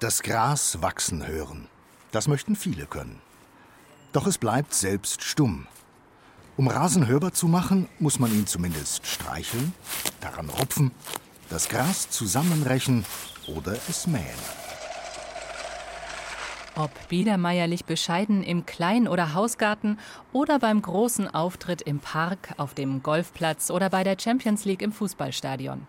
Das 0.00 0.22
Gras 0.22 0.80
wachsen 0.80 1.26
hören. 1.26 1.66
Das 2.12 2.28
möchten 2.28 2.54
viele 2.54 2.86
können. 2.86 3.20
Doch 4.12 4.28
es 4.28 4.38
bleibt 4.38 4.72
selbst 4.72 5.24
stumm. 5.24 5.66
Um 6.56 6.68
Rasen 6.68 7.08
hörbar 7.08 7.32
zu 7.32 7.48
machen, 7.48 7.88
muss 7.98 8.20
man 8.20 8.32
ihn 8.32 8.46
zumindest 8.46 9.04
streicheln, 9.04 9.74
daran 10.20 10.50
rupfen, 10.50 10.92
das 11.50 11.68
Gras 11.68 12.10
zusammenrechen 12.10 13.04
oder 13.48 13.72
es 13.88 14.06
mähen. 14.06 14.22
Ob 16.76 16.92
biedermeierlich 17.08 17.84
bescheiden 17.84 18.44
im 18.44 18.66
Klein- 18.66 19.08
oder 19.08 19.34
Hausgarten 19.34 19.98
oder 20.32 20.60
beim 20.60 20.80
großen 20.80 21.26
Auftritt 21.26 21.82
im 21.82 21.98
Park, 21.98 22.54
auf 22.56 22.72
dem 22.72 23.02
Golfplatz 23.02 23.68
oder 23.72 23.90
bei 23.90 24.04
der 24.04 24.16
Champions 24.16 24.64
League 24.64 24.82
im 24.82 24.92
Fußballstadion. 24.92 25.88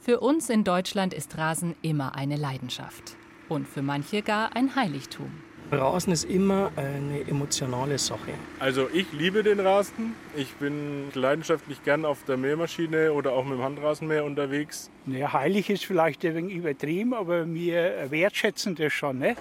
Für 0.00 0.20
uns 0.20 0.48
in 0.48 0.62
Deutschland 0.62 1.12
ist 1.12 1.36
Rasen 1.36 1.74
immer 1.82 2.14
eine 2.14 2.36
Leidenschaft. 2.36 3.16
Und 3.48 3.66
für 3.66 3.82
manche 3.82 4.22
gar 4.22 4.54
ein 4.54 4.74
Heiligtum. 4.76 5.30
Rasen 5.70 6.12
ist 6.14 6.24
immer 6.24 6.70
eine 6.76 7.28
emotionale 7.28 7.98
Sache. 7.98 8.32
Also 8.58 8.88
ich 8.92 9.12
liebe 9.12 9.42
den 9.42 9.60
Rasen. 9.60 10.14
Ich 10.34 10.54
bin 10.54 11.08
leidenschaftlich 11.12 11.84
gern 11.84 12.06
auf 12.06 12.24
der 12.26 12.38
Mähmaschine 12.38 13.12
oder 13.12 13.32
auch 13.32 13.44
mit 13.44 13.58
dem 13.58 13.62
Handrasenmäher 13.62 14.24
unterwegs. 14.24 14.90
Ja, 15.06 15.32
heilig 15.32 15.68
ist 15.68 15.84
vielleicht 15.84 16.24
ein 16.24 16.34
wenig 16.34 16.56
übertrieben, 16.56 17.12
aber 17.12 17.52
wir 17.52 18.06
wertschätzen 18.10 18.76
das 18.76 18.94
schon. 18.94 19.18
Ne? 19.18 19.36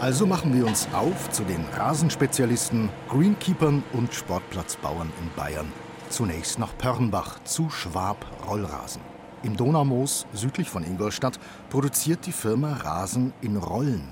Also 0.00 0.26
machen 0.26 0.52
wir 0.54 0.66
uns 0.66 0.88
auf 0.92 1.30
zu 1.30 1.44
den 1.44 1.64
Rasenspezialisten, 1.76 2.88
Greenkeepern 3.08 3.84
und 3.92 4.12
Sportplatzbauern 4.12 5.12
in 5.20 5.30
Bayern. 5.36 5.70
Zunächst 6.08 6.58
nach 6.58 6.76
Pörnbach 6.76 7.44
zu 7.44 7.70
Schwab 7.70 8.26
Rollrasen. 8.48 9.09
Im 9.42 9.56
Donaumoos, 9.56 10.26
südlich 10.34 10.68
von 10.68 10.84
Ingolstadt, 10.84 11.40
produziert 11.70 12.26
die 12.26 12.32
Firma 12.32 12.74
Rasen 12.74 13.32
in 13.40 13.56
Rollen. 13.56 14.06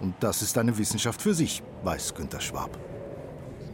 Und 0.00 0.14
das 0.18 0.42
ist 0.42 0.58
eine 0.58 0.76
Wissenschaft 0.76 1.22
für 1.22 1.34
sich, 1.34 1.62
weiß 1.84 2.14
Günter 2.14 2.40
Schwab. 2.40 2.76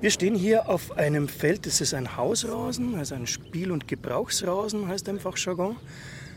Wir 0.02 0.10
stehen 0.10 0.34
hier 0.34 0.68
auf 0.68 0.98
einem 0.98 1.26
Feld, 1.26 1.64
das 1.64 1.80
ist 1.80 1.94
ein 1.94 2.16
Hausrasen, 2.16 2.96
also 2.96 3.14
ein 3.14 3.26
Spiel- 3.26 3.72
und 3.72 3.88
Gebrauchsrasen, 3.88 4.86
heißt 4.86 5.08
im 5.08 5.18
Fachjargon. 5.18 5.76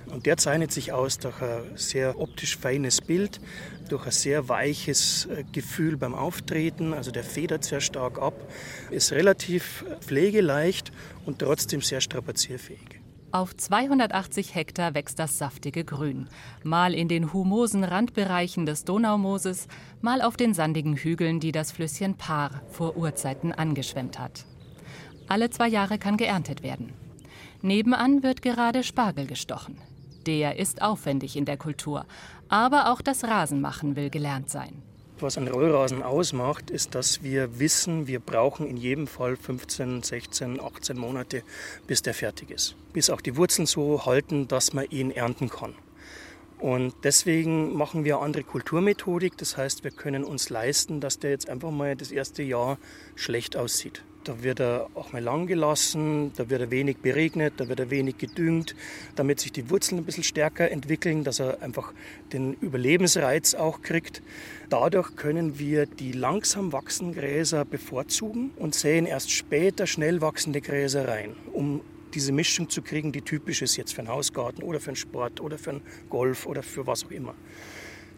Und 0.07 0.25
der 0.25 0.37
zeichnet 0.37 0.71
sich 0.71 0.93
aus 0.93 1.19
durch 1.19 1.41
ein 1.41 1.63
sehr 1.75 2.17
optisch 2.17 2.57
feines 2.57 3.01
Bild, 3.01 3.39
durch 3.89 4.05
ein 4.05 4.11
sehr 4.11 4.49
weiches 4.49 5.25
äh, 5.25 5.43
Gefühl 5.51 5.95
beim 5.97 6.15
Auftreten, 6.15 6.93
also 6.93 7.11
der 7.11 7.23
federt 7.23 7.63
sehr 7.63 7.81
stark 7.81 8.19
ab, 8.19 8.33
ist 8.89 9.11
relativ 9.11 9.85
pflegeleicht 9.99 10.91
und 11.25 11.39
trotzdem 11.39 11.81
sehr 11.81 12.01
strapazierfähig. 12.01 13.01
Auf 13.33 13.55
280 13.55 14.55
Hektar 14.55 14.93
wächst 14.93 15.17
das 15.17 15.37
saftige 15.37 15.85
Grün. 15.85 16.27
Mal 16.63 16.93
in 16.93 17.07
den 17.07 17.31
humosen 17.31 17.85
Randbereichen 17.85 18.65
des 18.65 18.83
Donaumooses, 18.83 19.69
mal 20.01 20.21
auf 20.21 20.35
den 20.35 20.53
sandigen 20.53 20.97
Hügeln, 20.97 21.39
die 21.39 21.53
das 21.53 21.71
Flüsschen 21.71 22.15
Paar 22.15 22.61
vor 22.71 22.97
Urzeiten 22.97 23.53
angeschwemmt 23.53 24.19
hat. 24.19 24.45
Alle 25.29 25.49
zwei 25.49 25.69
Jahre 25.69 25.97
kann 25.97 26.17
geerntet 26.17 26.61
werden. 26.61 26.91
Nebenan 27.61 28.21
wird 28.21 28.41
gerade 28.41 28.83
Spargel 28.83 29.27
gestochen. 29.27 29.77
Der 30.25 30.59
ist 30.59 30.81
aufwendig 30.81 31.37
in 31.37 31.45
der 31.45 31.57
Kultur, 31.57 32.05
aber 32.49 32.91
auch 32.91 33.01
das 33.01 33.23
Rasenmachen 33.23 33.95
will 33.95 34.09
gelernt 34.09 34.49
sein. 34.49 34.83
Was 35.21 35.37
ein 35.37 35.47
Rollrasen 35.47 36.01
ausmacht, 36.01 36.71
ist, 36.71 36.95
dass 36.95 37.21
wir 37.21 37.59
wissen, 37.59 38.07
wir 38.07 38.19
brauchen 38.19 38.65
in 38.65 38.75
jedem 38.75 39.05
Fall 39.05 39.35
15, 39.35 40.01
16, 40.01 40.59
18 40.59 40.97
Monate, 40.97 41.43
bis 41.85 42.01
der 42.01 42.15
fertig 42.15 42.49
ist. 42.49 42.75
Bis 42.91 43.11
auch 43.11 43.21
die 43.21 43.37
Wurzeln 43.37 43.67
so 43.67 44.03
halten, 44.07 44.47
dass 44.47 44.73
man 44.73 44.85
ihn 44.89 45.11
ernten 45.11 45.47
kann. 45.47 45.75
Und 46.61 46.93
deswegen 47.03 47.75
machen 47.75 48.05
wir 48.05 48.19
andere 48.19 48.43
Kulturmethodik. 48.43 49.35
Das 49.35 49.57
heißt, 49.57 49.83
wir 49.83 49.89
können 49.89 50.23
uns 50.23 50.51
leisten, 50.51 50.99
dass 50.99 51.17
der 51.17 51.31
jetzt 51.31 51.49
einfach 51.49 51.71
mal 51.71 51.95
das 51.95 52.11
erste 52.11 52.43
Jahr 52.43 52.77
schlecht 53.15 53.57
aussieht. 53.57 54.03
Da 54.25 54.43
wird 54.43 54.59
er 54.59 54.87
auch 54.93 55.11
mal 55.11 55.23
lang 55.23 55.47
gelassen, 55.47 56.31
da 56.35 56.51
wird 56.51 56.61
er 56.61 56.69
wenig 56.69 56.97
beregnet, 56.97 57.53
da 57.57 57.67
wird 57.67 57.79
er 57.79 57.89
wenig 57.89 58.19
gedüngt, 58.19 58.75
damit 59.15 59.39
sich 59.39 59.51
die 59.51 59.71
Wurzeln 59.71 59.97
ein 59.97 60.05
bisschen 60.05 60.23
stärker 60.23 60.69
entwickeln, 60.69 61.23
dass 61.23 61.39
er 61.39 61.63
einfach 61.63 61.91
den 62.31 62.53
Überlebensreiz 62.53 63.55
auch 63.55 63.81
kriegt. 63.81 64.21
Dadurch 64.69 65.15
können 65.15 65.57
wir 65.57 65.87
die 65.87 66.11
langsam 66.11 66.71
wachsenden 66.71 67.15
Gräser 67.15 67.65
bevorzugen 67.65 68.51
und 68.57 68.75
säen 68.75 69.07
erst 69.07 69.31
später 69.31 69.87
schnell 69.87 70.21
wachsende 70.21 70.61
Gräser 70.61 71.07
rein, 71.07 71.35
um 71.51 71.81
diese 72.11 72.31
Mischung 72.31 72.69
zu 72.69 72.81
kriegen, 72.81 73.11
die 73.11 73.21
typisch 73.21 73.61
ist 73.61 73.77
jetzt 73.77 73.93
für 73.93 73.99
einen 73.99 74.09
Hausgarten 74.09 74.63
oder 74.63 74.79
für 74.79 74.89
einen 74.89 74.95
Sport 74.95 75.39
oder 75.41 75.57
für 75.57 75.71
einen 75.71 75.81
Golf 76.09 76.45
oder 76.45 76.63
für 76.63 76.87
was 76.87 77.05
auch 77.05 77.11
immer. 77.11 77.33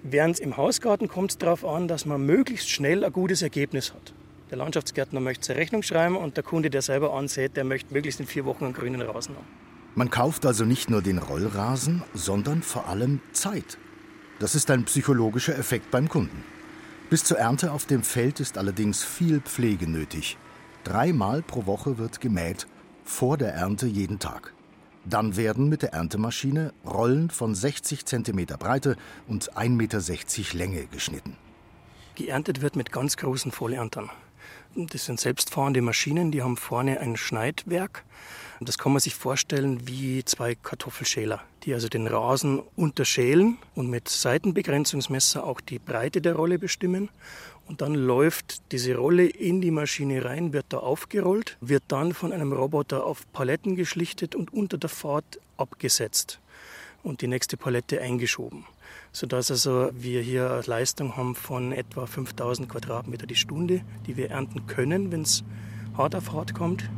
Während 0.03 0.39
im 0.39 0.57
Hausgarten 0.57 1.07
kommt 1.07 1.31
es 1.31 1.37
darauf 1.37 1.63
an, 1.63 1.87
dass 1.87 2.05
man 2.05 2.25
möglichst 2.25 2.69
schnell 2.69 3.05
ein 3.05 3.13
gutes 3.13 3.41
Ergebnis 3.41 3.93
hat. 3.93 4.13
Der 4.49 4.57
Landschaftsgärtner 4.57 5.19
möchte 5.19 5.45
seine 5.45 5.59
Rechnung 5.59 5.81
schreiben 5.81 6.17
und 6.17 6.35
der 6.35 6.43
Kunde, 6.43 6.69
der 6.69 6.81
selber 6.81 7.13
ansät, 7.13 7.55
der 7.55 7.63
möchte 7.63 7.93
möglichst 7.93 8.19
in 8.19 8.27
vier 8.27 8.45
Wochen 8.45 8.65
einen 8.65 8.73
grünen 8.73 9.01
Rasen 9.01 9.35
haben. 9.35 9.47
Man 9.95 10.09
kauft 10.09 10.45
also 10.45 10.65
nicht 10.65 10.89
nur 10.89 11.01
den 11.01 11.19
Rollrasen, 11.19 12.03
sondern 12.13 12.63
vor 12.63 12.87
allem 12.87 13.21
Zeit. 13.31 13.77
Das 14.39 14.55
ist 14.55 14.69
ein 14.71 14.85
psychologischer 14.85 15.57
Effekt 15.57 15.89
beim 15.91 16.09
Kunden. 16.09 16.43
Bis 17.09 17.23
zur 17.23 17.37
Ernte 17.37 17.71
auf 17.71 17.85
dem 17.85 18.03
Feld 18.03 18.39
ist 18.39 18.57
allerdings 18.57 19.03
viel 19.03 19.39
Pflege 19.39 19.89
nötig. 19.89 20.37
Dreimal 20.83 21.41
pro 21.41 21.65
Woche 21.65 21.97
wird 21.97 22.19
gemäht, 22.19 22.67
vor 23.03 23.37
der 23.37 23.53
Ernte 23.53 23.87
jeden 23.87 24.19
Tag. 24.19 24.53
Dann 25.05 25.35
werden 25.35 25.67
mit 25.67 25.81
der 25.81 25.93
Erntemaschine 25.93 26.73
Rollen 26.85 27.29
von 27.29 27.55
60 27.55 28.05
cm 28.05 28.45
Breite 28.57 28.95
und 29.27 29.53
1,60 29.53 29.69
Meter 29.69 30.57
Länge 30.57 30.85
geschnitten. 30.85 31.35
Geerntet 32.15 32.61
wird 32.61 32.75
mit 32.75 32.91
ganz 32.91 33.17
großen 33.17 33.51
Vollerntern. 33.51 34.09
Das 34.75 35.05
sind 35.05 35.19
selbstfahrende 35.19 35.81
Maschinen, 35.81 36.31
die 36.31 36.41
haben 36.41 36.57
vorne 36.57 36.99
ein 36.99 37.15
Schneidwerk. 37.15 38.03
Das 38.59 38.77
kann 38.77 38.91
man 38.91 39.01
sich 39.01 39.13
vorstellen 39.13 39.87
wie 39.87 40.23
zwei 40.25 40.55
Kartoffelschäler, 40.55 41.43
die 41.63 41.73
also 41.73 41.89
den 41.89 42.07
Rasen 42.07 42.61
unterschälen 42.75 43.57
und 43.75 43.89
mit 43.89 44.09
Seitenbegrenzungsmesser 44.09 45.43
auch 45.43 45.61
die 45.61 45.79
Breite 45.79 46.21
der 46.21 46.35
Rolle 46.35 46.59
bestimmen. 46.59 47.09
Und 47.67 47.81
dann 47.81 47.93
läuft 47.93 48.71
diese 48.71 48.95
Rolle 48.95 49.25
in 49.25 49.61
die 49.61 49.71
Maschine 49.71 50.25
rein, 50.25 50.53
wird 50.53 50.65
da 50.69 50.77
aufgerollt, 50.77 51.57
wird 51.61 51.83
dann 51.87 52.13
von 52.13 52.31
einem 52.31 52.51
Roboter 52.51 53.05
auf 53.05 53.31
Paletten 53.31 53.75
geschlichtet 53.75 54.33
und 54.35 54.53
unter 54.53 54.77
der 54.77 54.89
Fahrt 54.89 55.39
abgesetzt 55.57 56.39
und 57.03 57.21
die 57.21 57.27
nächste 57.27 57.57
Palette 57.57 58.01
eingeschoben 58.01 58.65
sodass 59.13 59.51
also 59.51 59.89
wir 59.93 60.21
hier 60.21 60.61
Leistung 60.65 61.15
haben 61.15 61.35
von 61.35 61.71
etwa 61.71 62.05
5000 62.05 62.67
Quadratmeter 62.67 63.27
die 63.27 63.35
Stunde, 63.35 63.81
die 64.05 64.17
wir 64.17 64.31
ernten 64.31 64.65
können, 64.67 65.11
wenn 65.11 65.21
es 65.21 65.43
hart 65.95 66.15
auf 66.15 66.33
hart 66.33 66.53
kommt. 66.53 66.89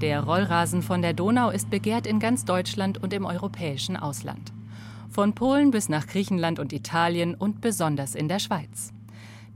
Der 0.00 0.22
Rollrasen 0.22 0.82
von 0.82 1.02
der 1.02 1.12
Donau 1.12 1.50
ist 1.50 1.70
begehrt 1.70 2.06
in 2.06 2.20
ganz 2.20 2.44
Deutschland 2.44 3.02
und 3.02 3.12
im 3.12 3.26
europäischen 3.26 3.96
Ausland. 3.96 4.52
Von 5.10 5.34
Polen 5.34 5.70
bis 5.70 5.88
nach 5.88 6.06
Griechenland 6.06 6.58
und 6.58 6.72
Italien 6.72 7.34
und 7.34 7.60
besonders 7.60 8.14
in 8.14 8.28
der 8.28 8.38
Schweiz. 8.38 8.92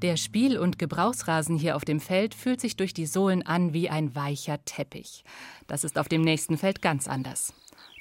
Der 0.03 0.17
Spiel- 0.17 0.59
und 0.59 0.79
Gebrauchsrasen 0.79 1.57
hier 1.57 1.75
auf 1.75 1.85
dem 1.85 1.99
Feld 1.99 2.35
fühlt 2.35 2.61
sich 2.61 2.77
durch 2.77 2.95
die 2.95 3.07
Sohlen 3.07 3.45
an 3.45 3.73
wie 3.73 3.91
ein 3.91 4.15
weicher 4.15 4.65
Teppich. 4.65 5.25
Das 5.67 5.83
ist 5.83 5.99
auf 5.99 6.09
dem 6.09 6.23
nächsten 6.23 6.57
Feld 6.57 6.83
ganz 6.83 7.09
anders. 7.09 7.53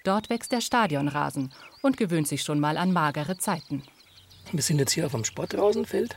Dort 0.08 0.30
wächst 0.30 0.54
der 0.54 0.62
Stadionrasen 0.62 1.52
und 1.82 1.98
gewöhnt 1.98 2.30
sich 2.30 2.42
schon 2.42 2.62
mal 2.62 2.78
an 2.78 2.94
magere 2.94 3.38
Zeiten. 3.38 3.84
Wir 4.54 4.62
sind 4.62 4.80
jetzt 4.80 4.94
hier 4.94 5.06
auf 5.06 5.12
dem 5.12 5.26
Sportrasenfeld. 5.26 6.16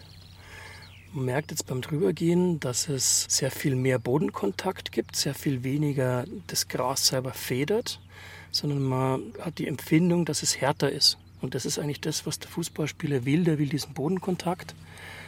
Man 1.12 1.24
merkt 1.24 1.50
jetzt 1.50 1.66
beim 1.66 1.80
Drübergehen, 1.80 2.60
dass 2.60 2.88
es 2.88 3.26
sehr 3.28 3.50
viel 3.50 3.74
mehr 3.74 3.98
Bodenkontakt 3.98 4.92
gibt, 4.92 5.16
sehr 5.16 5.34
viel 5.34 5.64
weniger 5.64 6.24
das 6.46 6.68
Gras 6.68 7.08
selber 7.08 7.32
federt, 7.32 7.98
sondern 8.52 8.80
man 8.80 9.32
hat 9.40 9.58
die 9.58 9.66
Empfindung, 9.66 10.24
dass 10.24 10.44
es 10.44 10.60
härter 10.60 10.92
ist. 10.92 11.18
Und 11.40 11.56
das 11.56 11.66
ist 11.66 11.80
eigentlich 11.80 12.00
das, 12.00 12.26
was 12.26 12.38
der 12.38 12.48
Fußballspieler 12.48 13.24
will. 13.24 13.42
Der 13.42 13.58
will 13.58 13.70
diesen 13.70 13.92
Bodenkontakt. 13.92 14.76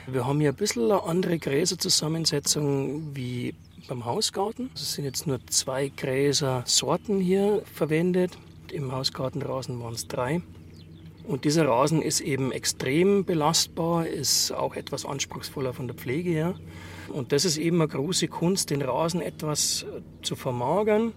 Wir 0.06 0.24
haben 0.24 0.38
hier 0.38 0.50
ein 0.50 0.54
bisschen 0.54 0.84
eine 0.84 1.02
andere 1.02 1.40
Gräserzusammensetzung 1.40 3.16
wie 3.16 3.56
beim 3.88 4.04
Hausgarten. 4.04 4.70
Es 4.76 4.92
sind 4.92 5.04
jetzt 5.04 5.26
nur 5.26 5.44
zwei 5.48 5.88
Gräsersorten 5.88 7.18
hier 7.18 7.64
verwendet. 7.74 8.38
Im 8.72 8.90
Hausgartenrasen 8.90 9.80
waren 9.82 9.92
es 9.92 10.08
drei. 10.08 10.40
Und 11.24 11.44
dieser 11.44 11.68
Rasen 11.68 12.00
ist 12.00 12.20
eben 12.20 12.52
extrem 12.52 13.26
belastbar, 13.26 14.06
ist 14.06 14.50
auch 14.50 14.74
etwas 14.74 15.04
anspruchsvoller 15.04 15.74
von 15.74 15.88
der 15.88 15.94
Pflege 15.94 16.30
her. 16.30 16.54
Und 17.08 17.32
das 17.32 17.44
ist 17.44 17.58
eben 17.58 17.82
eine 17.82 17.88
große 17.88 18.28
Kunst, 18.28 18.70
den 18.70 18.80
Rasen 18.80 19.20
etwas 19.20 19.84
zu 20.22 20.36
vermagern 20.36 21.12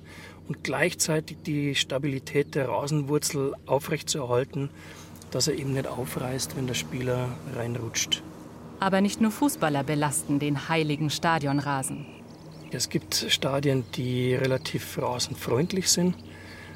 und 0.49 0.65
gleichzeitig 0.65 1.37
die 1.45 1.75
Stabilität 1.75 2.55
der 2.55 2.67
Rasenwurzel 2.67 3.53
aufrechtzuerhalten, 3.65 4.69
dass 5.31 5.47
er 5.47 5.55
eben 5.55 5.73
nicht 5.73 5.87
aufreißt, 5.87 6.57
wenn 6.57 6.67
der 6.67 6.73
Spieler 6.73 7.29
reinrutscht. 7.55 8.21
Aber 8.81 8.99
nicht 8.99 9.21
nur 9.21 9.31
Fußballer 9.31 9.83
belasten 9.83 10.39
den 10.39 10.67
heiligen 10.67 11.09
Stadionrasen. 11.09 12.05
Es 12.71 12.89
gibt 12.89 13.15
Stadien, 13.29 13.85
die 13.95 14.35
relativ 14.35 14.97
rasenfreundlich 15.01 15.89
sind, 15.89 16.15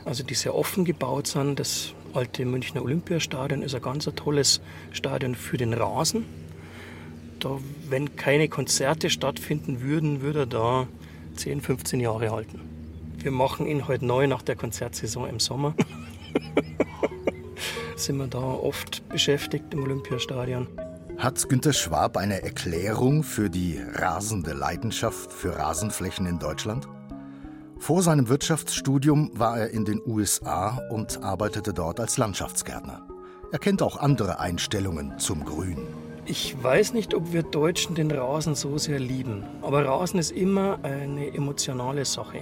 also 0.06 0.24
die 0.24 0.34
sehr 0.34 0.56
offen 0.56 0.86
gebaut 0.86 1.28
sind. 1.28 1.60
Das 1.60 1.94
alte 2.14 2.46
Münchner 2.46 2.84
Olympiastadion 2.84 3.62
ist 3.62 3.76
ein 3.76 3.82
ganz 3.82 4.10
tolles 4.16 4.62
Stadion 4.92 5.36
für 5.36 5.58
den 5.58 5.74
Rasen. 5.74 6.26
Da, 7.40 7.58
wenn 7.90 8.16
keine 8.16 8.50
Konzerte 8.50 9.10
stattfinden 9.10 9.82
würden, 9.82 10.22
würde 10.22 10.40
er 10.40 10.46
da 10.46 10.88
10, 11.36 11.62
15 11.62 12.00
Jahre 12.00 12.32
halten. 12.32 12.60
Wir 13.18 13.32
machen 13.32 13.66
ihn 13.66 13.88
heute 13.88 14.06
neu 14.06 14.28
nach 14.28 14.42
der 14.42 14.56
Konzertsaison 14.56 15.28
im 15.28 15.40
Sommer. 15.40 15.74
Sind 17.96 18.18
wir 18.18 18.28
da 18.28 18.40
oft 18.40 19.08
beschäftigt 19.10 19.74
im 19.74 19.84
Olympiastadion. 19.84 20.68
Hat 21.18 21.50
Günter 21.50 21.74
Schwab 21.74 22.16
eine 22.16 22.44
Erklärung 22.44 23.24
für 23.24 23.50
die 23.50 23.78
rasende 23.94 24.54
Leidenschaft 24.54 25.34
für 25.34 25.58
Rasenflächen 25.58 26.26
in 26.26 26.40
Deutschland? 26.40 26.88
Vor 27.80 28.04
seinem 28.04 28.28
Wirtschaftsstudium 28.28 29.32
war 29.34 29.58
er 29.58 29.70
in 29.72 29.86
den 29.86 30.02
USA 30.06 30.80
und 30.90 31.24
arbeitete 31.24 31.74
dort 31.74 32.00
als 32.00 32.18
Landschaftsgärtner. 32.18 33.08
Er 33.52 33.58
kennt 33.58 33.82
auch 33.82 33.98
andere 33.98 34.40
Einstellungen 34.40 35.18
zum 35.18 35.46
Grün. 35.46 35.88
Ich 36.26 36.62
weiß 36.62 36.94
nicht, 36.94 37.16
ob 37.16 37.32
wir 37.32 37.42
Deutschen 37.42 37.96
den 37.96 38.12
Rasen 38.12 38.54
so 38.54 38.78
sehr 38.78 39.00
lieben, 39.00 39.46
aber 39.62 39.86
Rasen 39.86 40.20
ist 40.20 40.32
immer 40.32 40.78
eine 40.84 41.34
emotionale 41.34 42.06
Sache. 42.06 42.42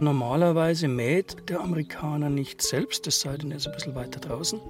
Normalerweise 0.00 0.88
mäht 0.88 1.48
der 1.48 1.60
Amerikaner 1.60 2.28
nicht 2.28 2.60
selbst, 2.60 3.06
es 3.06 3.20
sei 3.20 3.36
denn, 3.38 3.52
er 3.52 3.58
ist 3.58 3.68
ein 3.68 3.72
bisschen 3.72 3.94
weiter 3.94 4.20
draußen. 4.20 4.60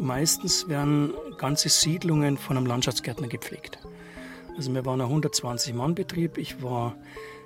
Meistens 0.00 0.68
werden 0.68 1.12
ganze 1.36 1.68
Siedlungen 1.68 2.38
von 2.38 2.56
einem 2.56 2.66
Landschaftsgärtner 2.66 3.26
gepflegt. 3.26 3.78
Also 4.56 4.72
wir 4.72 4.86
waren 4.86 5.00
ein 5.00 5.08
120-Mann-Betrieb. 5.08 6.38
Ich 6.38 6.62
war 6.62 6.94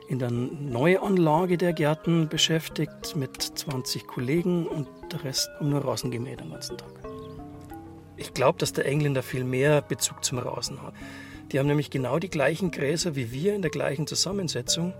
in 0.08 0.18
der 0.18 0.30
Neuanlage 0.30 1.56
der 1.58 1.72
Gärten 1.72 2.28
beschäftigt 2.28 3.16
mit 3.16 3.40
20 3.40 4.06
Kollegen 4.06 4.66
und 4.66 4.88
der 5.10 5.24
Rest 5.24 5.48
haben 5.58 5.70
nur 5.70 5.84
Rasen 5.84 6.10
gemäht 6.10 6.40
den 6.40 6.50
ganzen 6.50 6.78
Tag. 6.78 6.90
Ich 8.16 8.34
glaube, 8.34 8.58
dass 8.58 8.72
der 8.72 8.86
Engländer 8.86 9.22
viel 9.22 9.44
mehr 9.44 9.82
Bezug 9.82 10.24
zum 10.24 10.38
Rasen 10.38 10.82
hat. 10.82 10.94
Die 11.50 11.58
haben 11.58 11.66
nämlich 11.66 11.90
genau 11.90 12.18
die 12.18 12.30
gleichen 12.30 12.70
Gräser 12.70 13.14
wie 13.14 13.32
wir 13.32 13.54
in 13.54 13.62
der 13.62 13.70
gleichen 13.70 14.06
Zusammensetzung, 14.06 14.94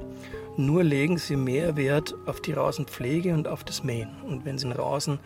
nur 0.57 0.85
legen 0.85 1.17
sie 1.17 1.37
mehr 1.37 1.77
Wert 1.77 2.15
auf 2.27 2.41
die 2.41 2.53
Rasenpflege 2.53 3.33
und 3.33 3.49
auf 3.49 3.65
das 3.65 3.85
Mähen. 3.85 4.11
Und 4.29 4.45
wenn 4.45 4.59
sie 4.59 4.67
einen 4.67 4.77
Rasen 4.77 5.19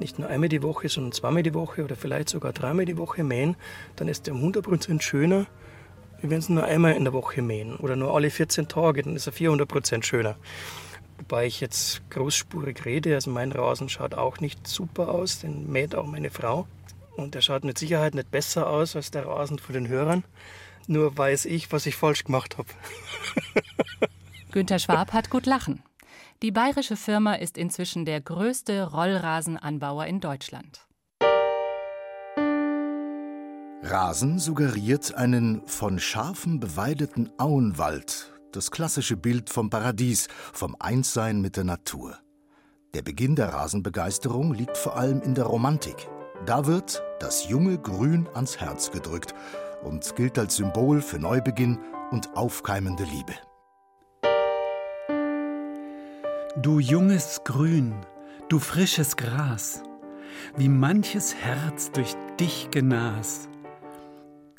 nicht 0.00 0.18
nur 0.18 0.28
einmal 0.28 0.48
die 0.48 0.62
Woche, 0.62 0.88
sondern 0.88 1.12
zweimal 1.12 1.44
die 1.44 1.54
Woche 1.54 1.84
oder 1.84 1.94
vielleicht 1.94 2.28
sogar 2.28 2.52
dreimal 2.52 2.84
die 2.84 2.98
Woche 2.98 3.22
mähen, 3.22 3.56
dann 3.96 4.08
ist 4.08 4.26
der 4.26 4.34
um 4.34 4.42
100% 4.42 5.00
schöner 5.00 5.46
wir 6.22 6.30
werden 6.30 6.40
es 6.40 6.48
nur 6.48 6.64
einmal 6.64 6.94
in 6.94 7.04
der 7.04 7.12
Woche 7.12 7.42
mähen 7.42 7.76
oder 7.76 7.96
nur 7.96 8.14
alle 8.14 8.30
14 8.30 8.68
Tage, 8.68 9.02
dann 9.02 9.16
ist 9.16 9.26
er 9.26 9.32
400 9.32 9.68
Prozent 9.68 10.06
schöner. 10.06 10.36
Wobei 11.18 11.46
ich 11.46 11.60
jetzt 11.60 12.08
großspurig 12.10 12.84
rede, 12.84 13.14
also 13.14 13.30
mein 13.30 13.52
Rasen 13.52 13.88
schaut 13.88 14.14
auch 14.14 14.38
nicht 14.38 14.66
super 14.66 15.08
aus, 15.08 15.40
den 15.40 15.70
mäht 15.70 15.94
auch 15.94 16.06
meine 16.06 16.30
Frau. 16.30 16.66
Und 17.16 17.34
der 17.34 17.40
schaut 17.42 17.64
mit 17.64 17.76
Sicherheit 17.76 18.14
nicht 18.14 18.30
besser 18.30 18.68
aus 18.70 18.96
als 18.96 19.10
der 19.10 19.26
Rasen 19.26 19.58
von 19.58 19.74
den 19.74 19.88
Hörern. 19.88 20.24
Nur 20.86 21.16
weiß 21.16 21.44
ich, 21.44 21.70
was 21.72 21.86
ich 21.86 21.96
falsch 21.96 22.24
gemacht 22.24 22.56
habe. 22.56 22.68
Günter 24.52 24.78
Schwab 24.78 25.12
hat 25.12 25.28
gut 25.28 25.46
lachen. 25.46 25.82
Die 26.42 26.50
bayerische 26.50 26.96
Firma 26.96 27.34
ist 27.34 27.58
inzwischen 27.58 28.04
der 28.04 28.20
größte 28.20 28.90
Rollrasenanbauer 28.90 30.06
in 30.06 30.20
Deutschland. 30.20 30.86
Rasen 33.84 34.38
suggeriert 34.38 35.14
einen 35.16 35.66
von 35.66 35.98
Schafen 35.98 36.60
beweideten 36.60 37.30
Auenwald, 37.36 38.32
das 38.52 38.70
klassische 38.70 39.16
Bild 39.16 39.50
vom 39.50 39.70
Paradies, 39.70 40.28
vom 40.52 40.76
Einssein 40.78 41.40
mit 41.40 41.56
der 41.56 41.64
Natur. 41.64 42.16
Der 42.94 43.02
Beginn 43.02 43.34
der 43.34 43.48
Rasenbegeisterung 43.48 44.54
liegt 44.54 44.76
vor 44.76 44.96
allem 44.96 45.20
in 45.22 45.34
der 45.34 45.46
Romantik. 45.46 46.08
Da 46.46 46.66
wird 46.66 47.02
das 47.18 47.48
junge 47.48 47.76
Grün 47.76 48.28
ans 48.34 48.58
Herz 48.58 48.92
gedrückt 48.92 49.34
und 49.82 50.14
gilt 50.14 50.38
als 50.38 50.56
Symbol 50.56 51.02
für 51.02 51.18
Neubeginn 51.18 51.80
und 52.12 52.36
aufkeimende 52.36 53.02
Liebe. 53.02 53.34
Du 56.56 56.78
junges 56.78 57.40
Grün, 57.42 57.96
du 58.48 58.60
frisches 58.60 59.16
Gras, 59.16 59.82
wie 60.56 60.68
manches 60.68 61.34
Herz 61.34 61.90
durch 61.90 62.14
dich 62.38 62.68
genas 62.70 63.48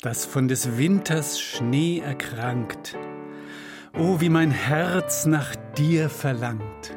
das 0.04 0.26
von 0.26 0.48
des 0.48 0.76
Winters 0.76 1.40
Schnee 1.40 2.00
erkrankt. 2.00 2.94
Oh, 3.94 4.20
wie 4.20 4.28
mein 4.28 4.50
Herz 4.50 5.24
nach 5.24 5.56
dir 5.78 6.10
verlangt. 6.10 6.94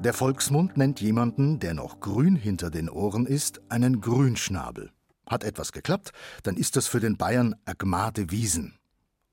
Der 0.00 0.12
Volksmund 0.12 0.76
nennt 0.76 1.00
jemanden, 1.00 1.58
der 1.58 1.72
noch 1.72 2.00
grün 2.00 2.36
hinter 2.36 2.70
den 2.70 2.90
Ohren 2.90 3.24
ist, 3.24 3.62
einen 3.70 4.02
Grünschnabel. 4.02 4.90
Hat 5.26 5.42
etwas 5.42 5.72
geklappt, 5.72 6.12
dann 6.42 6.58
ist 6.58 6.76
das 6.76 6.86
für 6.86 7.00
den 7.00 7.16
Bayern 7.16 7.54
Agmade 7.64 8.30
Wiesen. 8.30 8.78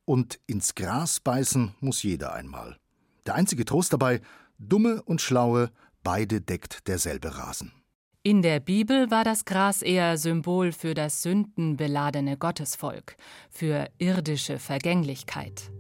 Und 0.06 0.39
ins 0.47 0.74
Gras 0.74 1.19
beißen 1.19 1.75
muss 1.81 2.01
jeder 2.01 2.31
einmal. 2.31 2.77
Der 3.25 3.36
einzige 3.36 3.65
Trost 3.65 3.92
dabei, 3.92 4.21
dumme 4.57 5.01
und 5.04 5.19
schlaue, 5.19 5.69
beide 6.01 6.39
deckt 6.39 6.88
derselbe 6.88 7.38
Rasen. 7.38 7.74
In 8.23 8.44
der 8.44 8.59
Bibel 8.59 9.09
war 9.09 9.23
das 9.23 9.45
Gras 9.45 9.81
eher 9.81 10.15
Symbol 10.15 10.73
für 10.73 10.94
das 10.94 11.23
sündenbeladene 11.23 12.38
Gottesvolk, 12.38 13.15
für 13.50 13.88
irdische 13.97 14.59
Vergänglichkeit. 14.59 15.71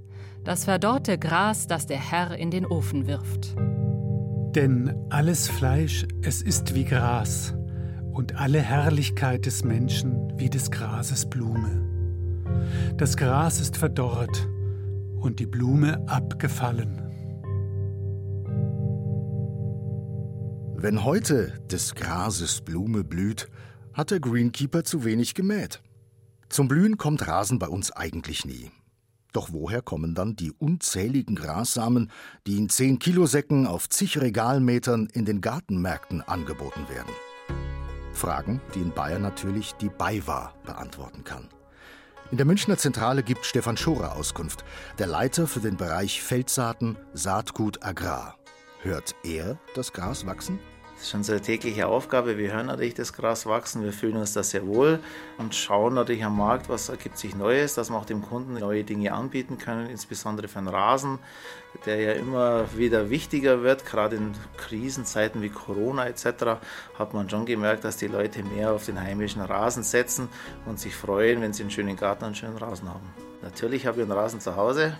Das 0.43 0.65
verdorrte 0.65 1.19
Gras, 1.19 1.67
das 1.67 1.85
der 1.85 1.99
Herr 1.99 2.35
in 2.35 2.49
den 2.49 2.65
Ofen 2.65 3.05
wirft. 3.05 3.55
Denn 4.55 4.91
alles 5.11 5.49
Fleisch, 5.49 6.07
es 6.23 6.41
ist 6.41 6.73
wie 6.73 6.85
Gras, 6.85 7.53
und 8.11 8.35
alle 8.35 8.59
Herrlichkeit 8.59 9.45
des 9.45 9.63
Menschen 9.63 10.33
wie 10.39 10.49
des 10.49 10.71
Grases 10.71 11.29
Blume. 11.29 11.87
Das 12.97 13.17
Gras 13.17 13.61
ist 13.61 13.77
verdorrt 13.77 14.49
und 15.15 15.39
die 15.39 15.45
Blume 15.45 16.03
abgefallen. 16.07 17.00
Wenn 20.81 21.03
heute 21.03 21.59
des 21.69 21.93
Grases 21.93 22.61
Blume 22.61 23.03
blüht, 23.03 23.49
hat 23.93 24.09
der 24.09 24.19
Greenkeeper 24.19 24.83
zu 24.83 25.05
wenig 25.05 25.35
gemäht. 25.35 25.79
Zum 26.49 26.67
Blühen 26.67 26.97
kommt 26.97 27.27
Rasen 27.27 27.59
bei 27.59 27.67
uns 27.67 27.91
eigentlich 27.91 28.45
nie. 28.45 28.71
Doch 29.31 29.49
woher 29.51 29.83
kommen 29.83 30.15
dann 30.15 30.35
die 30.35 30.51
unzähligen 30.51 31.35
Grassamen, 31.35 32.09
die 32.47 32.57
in 32.57 32.67
10 32.67 32.97
Kilo 32.97 33.27
Säcken 33.27 33.67
auf 33.67 33.89
zig 33.89 34.19
Regalmetern 34.19 35.05
in 35.13 35.23
den 35.23 35.39
Gartenmärkten 35.39 36.23
angeboten 36.23 36.89
werden? 36.89 37.13
Fragen, 38.11 38.59
die 38.73 38.79
in 38.79 38.91
Bayern 38.91 39.21
natürlich 39.21 39.73
die 39.73 39.89
BayWa 39.89 40.51
beantworten 40.65 41.23
kann. 41.23 41.47
In 42.31 42.37
der 42.37 42.47
Münchner 42.47 42.79
Zentrale 42.79 43.21
gibt 43.21 43.45
Stefan 43.45 43.77
Schorer 43.77 44.15
Auskunft, 44.15 44.65
der 44.97 45.05
Leiter 45.05 45.45
für 45.45 45.59
den 45.59 45.77
Bereich 45.77 46.23
Feldsaaten, 46.23 46.97
Saatgut, 47.13 47.83
Agrar. 47.83 48.35
Hört 48.81 49.13
er 49.23 49.59
das 49.75 49.93
Gras 49.93 50.25
wachsen? 50.25 50.57
Das 51.01 51.07
ist 51.07 51.15
unsere 51.15 51.41
tägliche 51.41 51.87
Aufgabe. 51.87 52.37
Wir 52.37 52.53
hören 52.53 52.67
natürlich 52.67 52.93
das 52.93 53.11
Gras 53.11 53.47
wachsen, 53.47 53.83
wir 53.83 53.91
fühlen 53.91 54.17
uns 54.17 54.33
da 54.33 54.43
sehr 54.43 54.67
wohl 54.67 54.99
und 55.39 55.55
schauen 55.55 55.95
natürlich 55.95 56.23
am 56.23 56.37
Markt, 56.37 56.69
was 56.69 56.89
ergibt 56.89 57.17
sich 57.17 57.35
Neues, 57.35 57.73
dass 57.73 57.89
wir 57.89 57.97
auch 57.97 58.05
dem 58.05 58.21
Kunden 58.21 58.53
neue 58.53 58.83
Dinge 58.83 59.11
anbieten 59.11 59.57
können, 59.57 59.89
insbesondere 59.89 60.47
für 60.47 60.59
den 60.59 60.67
Rasen, 60.67 61.17
der 61.87 61.99
ja 61.99 62.11
immer 62.11 62.65
wieder 62.77 63.09
wichtiger 63.09 63.63
wird. 63.63 63.87
Gerade 63.87 64.17
in 64.17 64.33
Krisenzeiten 64.57 65.41
wie 65.41 65.49
Corona 65.49 66.05
etc. 66.05 66.61
hat 66.99 67.15
man 67.15 67.27
schon 67.27 67.47
gemerkt, 67.47 67.83
dass 67.83 67.97
die 67.97 68.05
Leute 68.05 68.43
mehr 68.43 68.71
auf 68.71 68.85
den 68.85 69.01
heimischen 69.01 69.41
Rasen 69.41 69.81
setzen 69.81 70.29
und 70.67 70.79
sich 70.79 70.95
freuen, 70.95 71.41
wenn 71.41 71.51
sie 71.51 71.63
einen 71.63 71.71
schönen 71.71 71.95
Garten 71.95 72.25
und 72.25 72.27
einen 72.27 72.35
schönen 72.35 72.57
Rasen 72.57 72.87
haben. 72.89 73.11
Natürlich 73.41 73.87
habe 73.87 73.97
ich 73.97 74.03
einen 74.03 74.11
Rasen 74.11 74.39
zu 74.39 74.55
Hause 74.55 74.95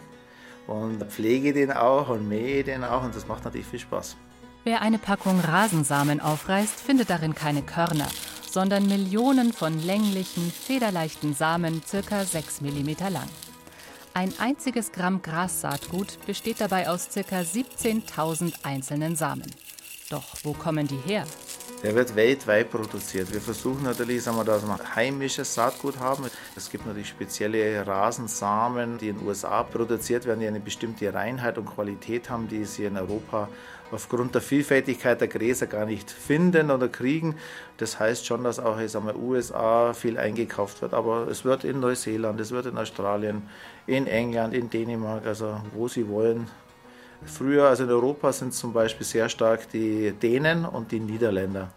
und 0.66 1.04
pflege 1.12 1.54
den 1.54 1.72
auch 1.72 2.10
und 2.10 2.28
mähe 2.28 2.64
den 2.64 2.84
auch 2.84 3.04
und 3.04 3.16
das 3.16 3.28
macht 3.28 3.46
natürlich 3.46 3.68
viel 3.68 3.78
Spaß. 3.78 4.18
Wer 4.64 4.84
eine 4.84 5.00
Packung 5.00 5.40
Rasensamen 5.40 6.22
aufreißt, 6.22 6.80
findet 6.80 7.10
darin 7.10 7.34
keine 7.34 7.64
Körner, 7.64 8.08
sondern 8.48 8.86
Millionen 8.86 9.54
von 9.54 9.82
länglichen, 9.84 10.52
federleichten 10.52 11.34
Samen, 11.34 11.82
circa 11.84 12.24
6 12.24 12.62
mm 12.62 12.90
lang. 13.10 13.28
Ein 14.14 14.32
einziges 14.38 14.92
Gramm 14.92 15.24
Grassaatgut 15.24 16.24
besteht 16.28 16.62
dabei 16.62 16.90
aus 16.90 17.10
ca. 17.12 17.40
17.000 17.40 18.54
einzelnen 18.62 19.16
Samen. 19.16 19.50
Doch 20.12 20.26
wo 20.44 20.54
kommen 20.54 20.88
die 20.88 20.98
her? 20.98 21.26
Der 21.82 21.96
wird 21.96 22.16
weltweit 22.16 22.70
produziert. 22.70 23.34
Wir 23.34 23.42
versuchen 23.42 23.82
natürlich, 23.82 24.22
sagen 24.22 24.38
wir, 24.38 24.44
dass 24.44 24.64
wir 24.64 24.78
heimisches 24.96 25.56
Saatgut 25.56 25.98
haben. 26.00 26.26
Es 26.56 26.70
gibt 26.70 26.86
natürlich 26.86 27.08
spezielle 27.10 27.88
Rasensamen, 27.88 29.00
die 29.00 29.10
in 29.10 29.18
den 29.18 29.28
USA 29.28 29.64
produziert 29.64 30.26
werden, 30.26 30.42
die 30.42 30.48
eine 30.48 30.60
bestimmte 30.60 31.12
Reinheit 31.12 31.58
und 31.58 31.66
Qualität 31.66 32.30
haben, 32.30 32.48
die 32.48 32.66
sie 32.66 32.86
in 32.86 32.98
Europa 32.98 33.48
aufgrund 33.92 34.36
der 34.36 34.42
Vielfältigkeit 34.42 35.20
der 35.22 35.28
Gräser 35.28 35.68
gar 35.68 35.86
nicht 35.86 36.10
finden 36.10 36.72
oder 36.72 36.88
kriegen. 36.88 37.36
Das 37.78 38.00
heißt 38.00 38.26
schon, 38.26 38.44
dass 38.44 38.60
auch 38.60 38.80
in 38.80 38.88
den 38.88 39.16
USA 39.16 39.94
viel 39.94 40.18
eingekauft 40.18 40.82
wird. 40.82 40.94
Aber 40.94 41.28
es 41.28 41.44
wird 41.46 41.64
in 41.64 41.80
Neuseeland, 41.80 42.40
es 42.40 42.52
wird 42.52 42.66
in 42.66 42.78
Australien, 42.78 43.44
in 43.88 44.08
England, 44.08 44.54
in 44.54 44.70
Dänemark, 44.70 45.26
also 45.26 45.62
wo 45.74 45.88
sie 45.88 46.08
wollen, 46.08 46.48
Früher, 47.26 47.68
also 47.68 47.84
in 47.84 47.90
Europa, 47.90 48.34
sind 48.34 48.54
zum 48.54 48.74
Beispiel 48.74 49.06
sehr 49.06 49.30
stark 49.30 49.70
die 49.70 50.12
Dänen 50.12 50.66
und 50.66 50.92
die 50.92 51.00
Niederländer. 51.00 51.70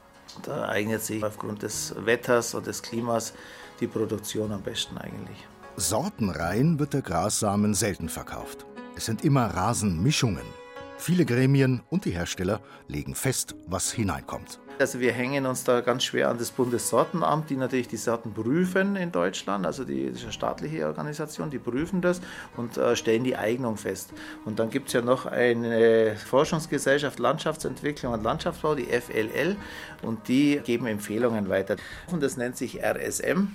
Da 0.42 0.68
eignet 0.68 1.02
sich 1.02 1.22
aufgrund 1.22 1.62
des 1.62 1.94
Wetters 2.04 2.54
und 2.54 2.66
des 2.66 2.82
Klimas 2.82 3.34
die 3.80 3.86
Produktion 3.86 4.52
am 4.52 4.62
besten 4.62 4.96
eigentlich. 4.98 5.46
Sortenrein 5.76 6.78
wird 6.78 6.94
der 6.94 7.02
Grassamen 7.02 7.74
selten 7.74 8.08
verkauft. 8.08 8.64
Es 8.96 9.04
sind 9.04 9.24
immer 9.24 9.46
Rasenmischungen. 9.46 10.63
Viele 11.04 11.26
Gremien 11.26 11.82
und 11.90 12.06
die 12.06 12.12
Hersteller 12.12 12.60
legen 12.88 13.14
fest, 13.14 13.54
was 13.66 13.92
hineinkommt. 13.92 14.58
Also 14.78 15.00
wir 15.00 15.12
hängen 15.12 15.44
uns 15.44 15.62
da 15.62 15.82
ganz 15.82 16.04
schwer 16.04 16.30
an 16.30 16.38
das 16.38 16.50
Bundessortenamt, 16.50 17.50
die 17.50 17.56
natürlich 17.56 17.88
die 17.88 17.98
Sorten 17.98 18.32
prüfen 18.32 18.96
in 18.96 19.12
Deutschland. 19.12 19.66
Also 19.66 19.84
die 19.84 20.06
das 20.06 20.20
ist 20.20 20.22
eine 20.22 20.32
staatliche 20.32 20.86
Organisation, 20.86 21.50
die 21.50 21.58
prüfen 21.58 22.00
das 22.00 22.22
und 22.56 22.78
äh, 22.78 22.96
stellen 22.96 23.22
die 23.22 23.36
Eignung 23.36 23.76
fest. 23.76 24.14
Und 24.46 24.58
dann 24.58 24.70
gibt 24.70 24.86
es 24.86 24.94
ja 24.94 25.02
noch 25.02 25.26
eine 25.26 26.16
Forschungsgesellschaft 26.16 27.18
Landschaftsentwicklung 27.18 28.14
und 28.14 28.22
Landschaftsbau, 28.22 28.74
die 28.74 28.86
FLL, 28.86 29.56
und 30.00 30.26
die 30.26 30.58
geben 30.64 30.86
Empfehlungen 30.86 31.50
weiter. 31.50 31.76
Und 32.10 32.22
das 32.22 32.38
nennt 32.38 32.56
sich 32.56 32.82
RSM, 32.82 33.48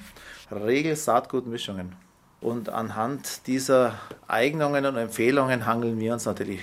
Regel 0.52 0.96
Saatgutmischungen. 0.96 1.96
Und 2.42 2.70
anhand 2.70 3.48
dieser 3.48 3.96
Eignungen 4.28 4.86
und 4.86 4.98
Empfehlungen 4.98 5.66
hangeln 5.66 6.00
wir 6.00 6.14
uns 6.14 6.26
natürlich 6.26 6.62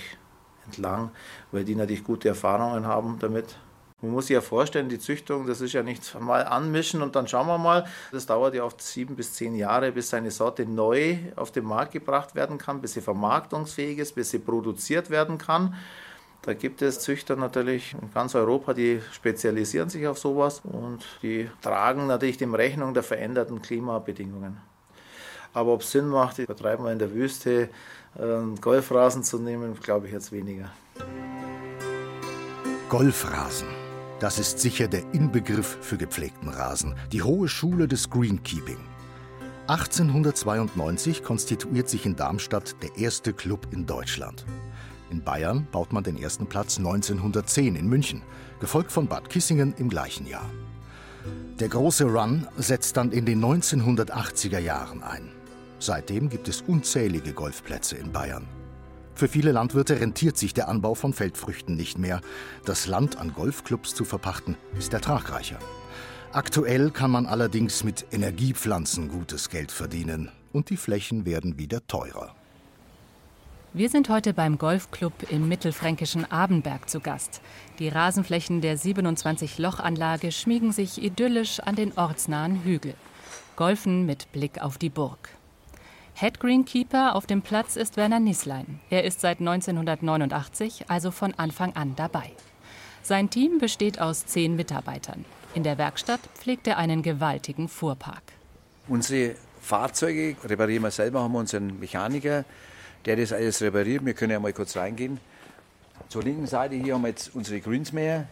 entlang, 0.67 1.11
weil 1.53 1.65
die 1.65 1.75
natürlich 1.75 2.05
gute 2.05 2.29
Erfahrungen 2.29 2.87
haben 2.87 3.19
damit. 3.19 3.57
Man 4.03 4.13
muss 4.13 4.27
sich 4.27 4.35
ja 4.35 4.43
vorstellen, 4.43 4.91
die 4.91 4.99
Züchtung, 4.99 5.47
das 5.47 5.63
ist 5.63 5.73
ja 5.73 5.83
nicht 5.83 6.21
mal 6.21 6.45
anmischen 6.45 7.01
und 7.01 7.17
dann 7.17 7.27
schauen 7.27 7.47
wir 7.47 7.57
mal. 7.57 7.87
Das 8.13 8.27
dauert 8.27 8.55
ja 8.55 8.63
oft 8.63 8.83
sieben 8.83 9.17
bis 9.17 9.33
zehn 9.33 9.55
Jahre, 9.55 9.91
bis 9.91 10.13
eine 10.13 10.31
Sorte 10.31 10.67
neu 10.67 11.17
auf 11.35 11.51
den 11.51 11.65
Markt 11.65 11.93
gebracht 11.93 12.35
werden 12.35 12.59
kann, 12.59 12.83
bis 12.83 12.93
sie 12.93 13.01
vermarktungsfähig 13.01 13.99
ist, 13.99 14.15
bis 14.15 14.31
sie 14.31 14.39
produziert 14.39 15.09
werden 15.09 15.39
kann. 15.39 15.75
Da 16.43 16.53
gibt 16.53 16.83
es 16.83 17.01
Züchter 17.01 17.37
natürlich 17.37 17.97
in 18.01 18.13
ganz 18.13 18.35
Europa, 18.35 18.75
die 18.75 19.01
spezialisieren 19.13 19.89
sich 19.89 20.07
auf 20.07 20.19
sowas 20.19 20.61
und 20.63 21.05
die 21.23 21.51
tragen 21.63 22.07
natürlich 22.07 22.37
dem 22.37 22.55
Rechnung 22.55 22.93
der 22.93 23.03
veränderten 23.03 23.63
Klimabedingungen. 23.63 24.59
Aber 25.55 25.73
ob 25.73 25.81
es 25.81 25.91
Sinn 25.91 26.09
macht, 26.09 26.39
übertreiben 26.39 26.85
wir 26.85 26.93
in 26.93 26.99
der 26.99 27.13
Wüste, 27.15 27.71
Golfrasen 28.61 29.23
zu 29.23 29.39
nehmen, 29.39 29.75
glaube 29.81 30.07
ich 30.07 30.13
jetzt 30.13 30.33
weniger. 30.33 30.71
Golfrasen. 32.89 33.69
Das 34.21 34.39
ist 34.39 34.59
sicher 34.59 34.89
der 34.89 35.03
Inbegriff 35.13 35.77
für 35.83 35.99
gepflegten 35.99 36.49
Rasen, 36.49 36.95
die 37.13 37.23
hohe 37.23 37.49
Schule 37.49 37.87
des 37.87 38.09
Greenkeeping. 38.09 38.79
1892 39.67 41.23
konstituiert 41.23 41.89
sich 41.89 42.07
in 42.07 42.17
Darmstadt 42.17 42.77
der 42.83 42.97
erste 42.97 43.33
Club 43.33 43.67
in 43.73 43.85
Deutschland. 43.85 44.47
In 45.11 45.23
Bayern 45.23 45.67
baut 45.71 45.93
man 45.93 46.05
den 46.05 46.17
ersten 46.17 46.47
Platz 46.47 46.79
1910 46.79 47.77
in 47.77 47.87
München, 47.87 48.23
gefolgt 48.61 48.93
von 48.93 49.09
Bad 49.09 49.29
Kissingen 49.29 49.75
im 49.77 49.89
gleichen 49.89 50.27
Jahr. 50.27 50.49
Der 51.61 51.69
große 51.69 52.05
Run 52.05 52.47
setzt 52.57 52.97
dann 52.97 53.13
in 53.13 53.27
den 53.27 53.45
1980er 53.45 54.59
Jahren 54.59 55.03
ein. 55.03 55.36
Seitdem 55.79 56.29
gibt 56.29 56.49
es 56.49 56.63
unzählige 56.63 57.33
Golfplätze 57.33 57.97
in 57.97 58.13
Bayern. 58.13 58.47
Für 59.15 59.29
viele 59.29 59.53
Landwirte 59.53 59.99
rentiert 59.99 60.37
sich 60.37 60.53
der 60.53 60.69
Anbau 60.69 60.95
von 60.95 61.13
Feldfrüchten 61.13 61.75
nicht 61.75 61.99
mehr. 61.99 62.21
Das 62.65 62.87
Land 62.87 63.17
an 63.19 63.33
Golfclubs 63.33 63.95
zu 63.95 64.05
verpachten, 64.05 64.57
ist 64.79 64.93
ertragreicher. 64.93 65.59
Aktuell 66.33 66.91
kann 66.91 67.11
man 67.11 67.25
allerdings 67.25 67.83
mit 67.83 68.07
Energiepflanzen 68.13 69.09
gutes 69.09 69.49
Geld 69.49 69.73
verdienen 69.73 70.31
und 70.53 70.69
die 70.69 70.77
Flächen 70.77 71.25
werden 71.25 71.59
wieder 71.59 71.87
teurer. 71.87 72.35
Wir 73.73 73.91
sind 73.91 74.09
heute 74.09 74.33
beim 74.33 74.59
Golfclub 74.59 75.31
im 75.31 75.49
mittelfränkischen 75.49 76.31
Abenberg 76.31 76.89
zu 76.89 77.01
Gast. 77.01 77.41
Die 77.79 77.89
Rasenflächen 77.89 78.63
der 78.63 78.79
27-Loch-Anlage 78.79 80.33
schmiegen 80.33 80.73
sich 80.73 81.03
idyllisch 81.03 81.61
an 81.61 81.75
den 81.75 81.97
ortsnahen 81.97 82.65
Hügel. 82.65 82.95
Golfen 83.55 84.07
mit 84.07 84.33
Blick 84.33 84.63
auf 84.63 84.79
die 84.79 84.91
Burg. 84.91 85.36
Head 86.19 86.41
Greenkeeper 86.41 87.15
auf 87.15 87.27
dem 87.27 87.43
Platz 87.43 87.77
ist 87.77 87.99
Werner 87.99 88.21
Nieslein. 88.21 88.81
Er 88.89 89.05
ist 89.05 89.21
seit 89.21 89.39
1989, 89.41 90.87
also 90.89 91.11
von 91.11 91.35
Anfang 91.35 91.77
an 91.77 91.95
dabei. 91.95 92.33
Sein 93.03 93.29
Team 93.29 93.59
besteht 93.59 94.01
aus 94.01 94.25
zehn 94.25 94.57
Mitarbeitern. 94.57 95.27
In 95.53 95.63
der 95.63 95.77
Werkstatt 95.77 96.21
pflegt 96.35 96.67
er 96.69 96.79
einen 96.79 97.03
gewaltigen 97.03 97.69
Fuhrpark. 97.69 98.23
Unsere 98.89 99.35
Fahrzeuge 99.61 100.37
reparieren 100.43 100.85
wir 100.85 100.91
selber, 100.91 101.21
haben 101.21 101.33
wir 101.33 101.41
unseren 101.41 101.79
Mechaniker, 101.79 102.47
der 103.05 103.17
das 103.17 103.35
alles 103.35 103.61
repariert. 103.61 104.03
Wir 104.03 104.15
können 104.15 104.33
ja 104.33 104.41
mal 104.41 104.55
kurz 104.55 104.75
reingehen. 104.75 105.21
Zur 106.09 106.23
linken 106.23 106.47
Seite 106.47 106.77
hier 106.77 106.95
haben 106.95 107.03
wir 107.03 107.09
jetzt 107.09 107.35
unsere 107.35 107.61
Greensmäher, 107.61 108.27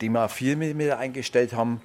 die 0.00 0.10
wir 0.10 0.26
auf 0.26 0.30
4 0.30 0.56
mm 0.56 0.92
eingestellt 0.96 1.54
haben. 1.54 1.80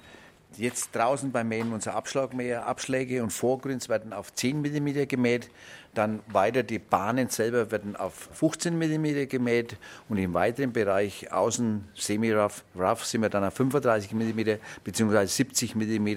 Jetzt 0.56 0.94
draußen 0.94 1.32
beim 1.32 1.48
Mähen 1.48 1.72
unser 1.72 1.94
Abschlagmäher, 1.94 2.66
Abschläge 2.66 3.22
und 3.22 3.30
Vorgründs 3.30 3.88
werden 3.88 4.12
auf 4.12 4.34
10 4.34 4.60
mm 4.60 5.08
gemäht. 5.08 5.50
Dann 5.94 6.20
weiter 6.28 6.62
die 6.62 6.78
Bahnen 6.78 7.28
selber 7.28 7.70
werden 7.70 7.96
auf 7.96 8.28
15 8.32 8.76
mm 8.78 9.28
gemäht 9.28 9.76
und 10.08 10.16
im 10.18 10.34
weiteren 10.34 10.72
Bereich 10.72 11.32
außen 11.32 11.88
semi-rough 11.94 12.64
rough 12.76 13.04
sind 13.04 13.22
wir 13.22 13.28
dann 13.28 13.44
auf 13.44 13.54
35 13.54 14.12
mm 14.12 14.58
bzw. 14.84 15.26
70 15.26 15.74
mm. 15.74 16.08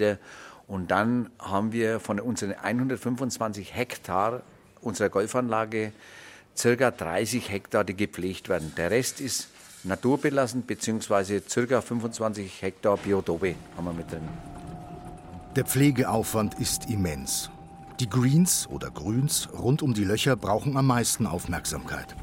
Und 0.68 0.92
dann 0.92 1.30
haben 1.40 1.72
wir 1.72 2.00
von 2.00 2.20
unseren 2.20 2.54
125 2.54 3.76
Hektar 3.76 4.42
unserer 4.82 5.10
Golfanlage 5.10 5.92
circa 6.56 6.92
30 6.92 7.50
Hektar, 7.52 7.84
die 7.84 7.96
gepflegt 7.96 8.50
werden. 8.50 8.74
Der 8.78 8.92
Rest 8.92 9.20
ist 9.20 9.50
naturbelassen, 9.86 10.66
beziehungsweise 10.66 11.42
ca. 11.42 11.82
25 11.82 12.62
Hektar 12.62 12.98
Biotope 12.98 13.56
haben 13.78 13.86
wir 13.86 13.94
mit 13.94 14.12
drin. 14.12 14.22
Der 15.56 15.66
Pflegeaufwand 15.66 16.60
ist 16.60 16.90
immens. 16.90 17.50
Die 18.00 18.10
Greens 18.10 18.68
oder 18.70 18.92
Grüns 18.92 19.48
rund 19.58 19.82
um 19.82 19.94
die 19.94 20.04
Löcher 20.04 20.36
brauchen 20.36 20.76
am 20.76 20.88
meisten 20.88 21.26
Aufmerksamkeit. 21.26 22.16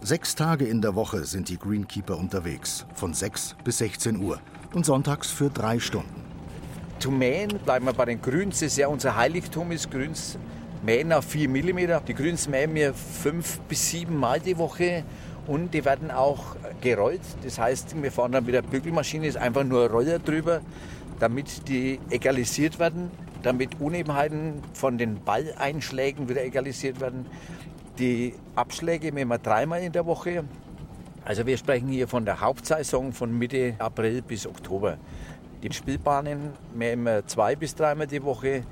Sechs 0.00 0.34
Tage 0.34 0.64
in 0.64 0.80
der 0.82 0.94
Woche 0.94 1.24
sind 1.24 1.48
die 1.50 1.58
Greenkeeper 1.58 2.18
unterwegs, 2.18 2.86
von 2.94 3.14
6 3.14 3.54
bis 3.62 3.78
16 3.78 4.20
Uhr 4.20 4.40
und 4.74 4.86
sonntags 4.86 5.30
für 5.30 5.50
drei 5.50 5.78
Stunden. 5.78 6.24
Zu 6.98 7.10
mähen 7.10 7.58
bleiben 7.64 7.86
wir 7.86 7.92
bei 7.92 8.06
den 8.06 8.20
Grüns, 8.20 8.60
das 8.60 8.72
ist 8.72 8.78
ja 8.78 8.88
unser 8.88 9.14
Heiligtum 9.14 9.70
ist 9.72 9.90
Grüns. 9.90 10.36
Mähen 10.82 11.12
auf 11.12 11.26
4 11.26 11.48
mm. 11.48 12.04
Die 12.08 12.14
Grüns 12.14 12.48
mähen 12.48 12.74
wir 12.74 12.94
fünf 12.94 13.60
bis 13.68 13.90
sieben 13.90 14.16
Mal 14.16 14.40
die 14.40 14.56
Woche 14.56 15.04
und 15.50 15.74
die 15.74 15.84
werden 15.84 16.12
auch 16.12 16.54
gerollt. 16.80 17.22
Das 17.42 17.58
heißt, 17.58 18.00
wir 18.00 18.12
fahren 18.12 18.30
dann 18.30 18.44
mit 18.44 18.54
der 18.54 18.62
Bügelmaschine, 18.62 19.26
ist 19.26 19.36
einfach 19.36 19.64
nur 19.64 19.90
Roller 19.90 20.20
drüber, 20.20 20.60
damit 21.18 21.66
die 21.68 21.98
egalisiert 22.08 22.78
werden, 22.78 23.10
damit 23.42 23.80
Unebenheiten 23.80 24.62
von 24.74 24.96
den 24.96 25.20
Balleinschlägen 25.24 26.28
wieder 26.28 26.44
egalisiert 26.44 27.00
werden. 27.00 27.26
Die 27.98 28.34
Abschläge 28.54 29.10
mähen 29.10 29.26
wir 29.26 29.38
dreimal 29.38 29.82
in 29.82 29.90
der 29.90 30.06
Woche. 30.06 30.44
Also 31.24 31.44
wir 31.44 31.58
sprechen 31.58 31.88
hier 31.88 32.06
von 32.06 32.24
der 32.24 32.40
Hauptsaison 32.40 33.12
von 33.12 33.36
Mitte 33.36 33.74
April 33.80 34.22
bis 34.22 34.46
Oktober. 34.46 34.98
Die 35.64 35.72
Spielbahnen 35.72 36.52
mähen 36.76 37.02
wir 37.02 37.26
zwei 37.26 37.56
bis 37.56 37.74
dreimal 37.74 38.06
die 38.06 38.22
Woche. 38.22 38.62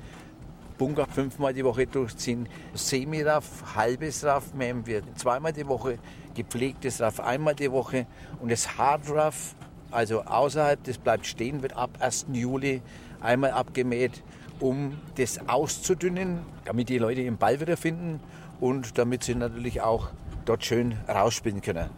Bunker 0.77 1.07
fünfmal 1.07 1.53
die 1.53 1.65
Woche 1.65 1.85
durchziehen. 1.85 2.47
Semiraff, 2.73 3.75
halbes 3.75 4.23
Raff 4.23 4.53
mähen 4.53 4.87
wir 4.87 5.01
zweimal 5.15 5.51
die 5.51 5.67
Woche 5.67 5.99
gepflegtes 6.43 7.01
Raff 7.01 7.19
einmal 7.19 7.55
die 7.55 7.71
Woche 7.71 8.05
und 8.39 8.51
das 8.51 8.77
Hard 8.77 9.09
Raff, 9.09 9.55
also 9.91 10.21
außerhalb, 10.21 10.83
das 10.83 10.97
bleibt 10.97 11.25
stehen, 11.25 11.61
wird 11.61 11.75
ab 11.75 11.91
1. 11.99 12.27
Juli 12.33 12.81
einmal 13.19 13.51
abgemäht, 13.51 14.23
um 14.59 14.97
das 15.15 15.47
auszudünnen, 15.47 16.39
damit 16.65 16.89
die 16.89 16.97
Leute 16.97 17.23
den 17.23 17.37
Ball 17.37 17.59
wiederfinden 17.59 18.19
und 18.59 18.97
damit 18.97 19.23
sie 19.23 19.35
natürlich 19.35 19.81
auch 19.81 20.09
dort 20.45 20.63
schön 20.65 20.97
rausspielen 21.07 21.61
können. 21.61 21.89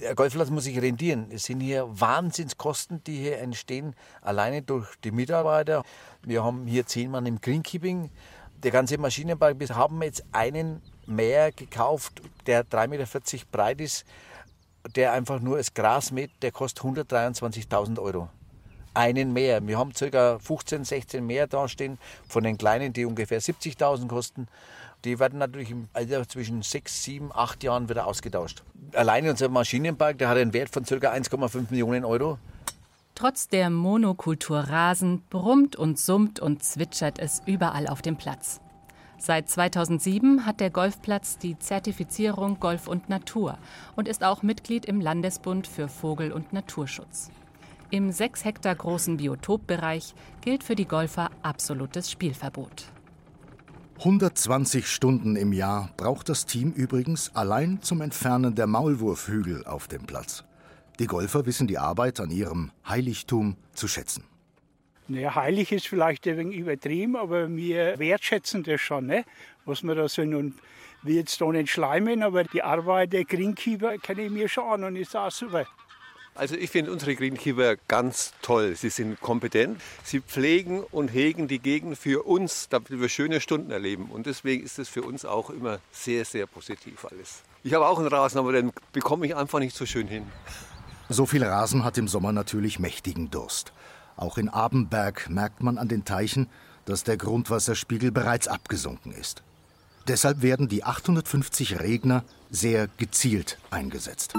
Der 0.00 0.14
Golfplatz 0.14 0.50
muss 0.50 0.64
sich 0.64 0.80
rendieren. 0.80 1.28
Es 1.30 1.44
sind 1.44 1.60
hier 1.60 1.86
Wahnsinnskosten, 1.88 3.04
die 3.04 3.16
hier 3.16 3.38
entstehen, 3.38 3.94
alleine 4.22 4.62
durch 4.62 4.88
die 5.04 5.12
Mitarbeiter. 5.12 5.84
Wir 6.22 6.42
haben 6.42 6.66
hier 6.66 6.84
zehn 6.84 7.10
Mann 7.10 7.26
im 7.26 7.40
Greenkeeping. 7.40 8.10
Der 8.62 8.72
ganze 8.72 8.98
Maschinenpark, 8.98 9.60
wir 9.60 9.68
haben 9.68 10.02
jetzt 10.02 10.24
einen 10.32 10.82
Mäher 11.06 11.52
gekauft, 11.52 12.22
der 12.46 12.64
3,40 12.64 12.88
Meter 12.88 13.46
breit 13.50 13.80
ist, 13.80 14.04
der 14.94 15.12
einfach 15.12 15.40
nur 15.40 15.58
das 15.58 15.74
Gras 15.74 16.10
mäht, 16.10 16.30
der 16.42 16.52
kostet 16.52 16.84
123.000 16.84 17.98
Euro. 18.00 18.28
Einen 18.92 19.32
Mäher. 19.32 19.66
Wir 19.66 19.78
haben 19.78 19.92
ca. 19.92 20.38
15, 20.38 20.84
16 20.84 21.26
Mäher 21.26 21.46
dastehen, 21.46 21.98
von 22.28 22.44
den 22.44 22.58
kleinen, 22.58 22.92
die 22.92 23.04
ungefähr 23.04 23.40
70.000 23.40 24.06
kosten. 24.08 24.46
Die 25.04 25.18
werden 25.18 25.38
natürlich 25.38 25.70
im 25.70 25.88
Alter 25.92 26.28
zwischen 26.28 26.62
6, 26.62 27.02
7, 27.04 27.30
8 27.34 27.64
Jahren 27.64 27.88
wieder 27.88 28.06
ausgetauscht. 28.06 28.62
Alleine 28.94 29.30
unser 29.30 29.48
Maschinenpark, 29.48 30.18
der 30.18 30.28
hat 30.28 30.38
einen 30.38 30.52
Wert 30.52 30.70
von 30.70 30.84
ca. 30.84 30.94
1,5 30.94 31.70
Millionen 31.70 32.04
Euro. 32.04 32.38
Trotz 33.14 33.48
der 33.48 33.70
Monokultur 33.70 34.58
Rasen 34.58 35.22
brummt 35.30 35.76
und 35.76 35.98
summt 35.98 36.40
und 36.40 36.64
zwitschert 36.64 37.18
es 37.18 37.42
überall 37.46 37.86
auf 37.86 38.02
dem 38.02 38.16
Platz. 38.16 38.60
Seit 39.26 39.48
2007 39.48 40.44
hat 40.44 40.60
der 40.60 40.68
Golfplatz 40.68 41.38
die 41.38 41.58
Zertifizierung 41.58 42.60
Golf 42.60 42.86
und 42.86 43.08
Natur 43.08 43.56
und 43.96 44.06
ist 44.06 44.22
auch 44.22 44.42
Mitglied 44.42 44.84
im 44.84 45.00
Landesbund 45.00 45.66
für 45.66 45.88
Vogel- 45.88 46.30
und 46.30 46.52
Naturschutz. 46.52 47.30
Im 47.88 48.12
sechs 48.12 48.44
Hektar 48.44 48.74
großen 48.74 49.16
Biotopbereich 49.16 50.14
gilt 50.42 50.62
für 50.62 50.74
die 50.74 50.84
Golfer 50.84 51.30
absolutes 51.40 52.10
Spielverbot. 52.10 52.84
120 53.96 54.86
Stunden 54.86 55.36
im 55.36 55.54
Jahr 55.54 55.88
braucht 55.96 56.28
das 56.28 56.44
Team 56.44 56.72
übrigens 56.72 57.34
allein 57.34 57.80
zum 57.80 58.02
Entfernen 58.02 58.54
der 58.54 58.66
Maulwurfhügel 58.66 59.64
auf 59.64 59.88
dem 59.88 60.04
Platz. 60.04 60.44
Die 60.98 61.06
Golfer 61.06 61.46
wissen 61.46 61.66
die 61.66 61.78
Arbeit 61.78 62.20
an 62.20 62.28
ihrem 62.28 62.72
Heiligtum 62.86 63.56
zu 63.72 63.88
schätzen. 63.88 64.24
Naja, 65.06 65.34
heilig 65.34 65.70
ist 65.72 65.86
vielleicht 65.86 66.26
ein 66.26 66.38
wenig 66.38 66.56
übertrieben, 66.56 67.16
aber 67.16 67.54
wir 67.54 67.98
wertschätzen 67.98 68.62
das 68.62 68.80
schon, 68.80 69.06
ne? 69.06 69.24
was 69.66 69.82
wir 69.82 69.94
da 69.94 70.08
sind. 70.08 70.34
Und 70.34 70.54
wir 71.02 71.16
jetzt 71.16 71.40
da 71.40 71.46
nicht 71.46 71.70
schleimen, 71.70 72.22
aber 72.22 72.44
die 72.44 72.62
Arbeit 72.62 73.12
der 73.12 73.24
Greenkeeper 73.24 73.98
kenne 73.98 74.22
ich 74.22 74.30
mir 74.30 74.48
schon 74.48 74.64
an 74.64 74.84
und 74.84 74.96
ist 74.96 75.14
auch 75.14 75.30
super. 75.30 75.66
Also 76.36 76.56
ich 76.56 76.70
finde 76.70 76.90
unsere 76.90 77.14
Greenkeeper 77.14 77.76
ganz 77.86 78.32
toll. 78.42 78.74
Sie 78.74 78.88
sind 78.88 79.20
kompetent, 79.20 79.80
sie 80.02 80.20
pflegen 80.20 80.82
und 80.82 81.08
hegen 81.08 81.46
die 81.46 81.60
Gegend 81.60 81.96
für 81.96 82.26
uns, 82.26 82.68
damit 82.70 82.90
wir 82.90 83.08
schöne 83.08 83.40
Stunden 83.40 83.70
erleben. 83.70 84.06
Und 84.06 84.26
deswegen 84.26 84.64
ist 84.64 84.78
es 84.80 84.88
für 84.88 85.02
uns 85.02 85.24
auch 85.24 85.50
immer 85.50 85.78
sehr, 85.92 86.24
sehr 86.24 86.46
positiv 86.46 87.04
alles. 87.04 87.42
Ich 87.62 87.72
habe 87.72 87.86
auch 87.86 87.98
einen 87.98 88.08
Rasen, 88.08 88.38
aber 88.38 88.52
den 88.52 88.72
bekomme 88.92 89.26
ich 89.26 89.36
einfach 89.36 89.60
nicht 89.60 89.76
so 89.76 89.86
schön 89.86 90.08
hin. 90.08 90.26
So 91.08 91.24
viel 91.24 91.44
Rasen 91.44 91.84
hat 91.84 91.98
im 91.98 92.08
Sommer 92.08 92.32
natürlich 92.32 92.80
mächtigen 92.80 93.30
Durst. 93.30 93.72
Auch 94.16 94.38
in 94.38 94.48
Abenberg 94.48 95.28
merkt 95.28 95.62
man 95.62 95.78
an 95.78 95.88
den 95.88 96.04
Teichen, 96.04 96.48
dass 96.84 97.04
der 97.04 97.16
Grundwasserspiegel 97.16 98.12
bereits 98.12 98.48
abgesunken 98.48 99.12
ist. 99.12 99.42
Deshalb 100.06 100.42
werden 100.42 100.68
die 100.68 100.84
850 100.84 101.80
Regner 101.80 102.24
sehr 102.50 102.88
gezielt 102.98 103.58
eingesetzt. 103.70 104.34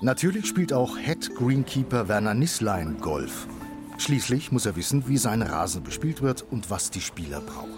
Natürlich 0.00 0.46
spielt 0.46 0.72
auch 0.72 0.96
Head 0.96 1.34
Greenkeeper 1.34 2.08
Werner 2.08 2.34
Nisslein 2.34 2.98
Golf. 3.00 3.46
Schließlich 3.98 4.50
muss 4.50 4.66
er 4.66 4.76
wissen, 4.76 5.06
wie 5.08 5.18
sein 5.18 5.42
Rasen 5.42 5.82
bespielt 5.82 6.22
wird 6.22 6.44
und 6.50 6.70
was 6.70 6.90
die 6.90 7.00
Spieler 7.00 7.40
brauchen. 7.40 7.70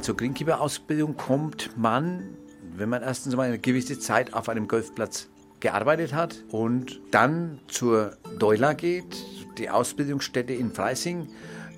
Zur 0.00 0.16
Greenkeeper-Ausbildung 0.16 1.16
kommt 1.16 1.76
man, 1.76 2.22
wenn 2.76 2.88
man 2.88 3.02
erstens 3.02 3.34
mal 3.36 3.48
eine 3.48 3.58
gewisse 3.58 3.98
Zeit 3.98 4.32
auf 4.32 4.48
einem 4.48 4.68
Golfplatz 4.68 5.28
gearbeitet 5.60 6.14
hat 6.14 6.44
und 6.50 7.00
dann 7.10 7.60
zur 7.68 8.16
Deuler 8.38 8.74
geht, 8.74 9.16
die 9.58 9.70
Ausbildungsstätte 9.70 10.52
in 10.52 10.72
Freising. 10.72 11.28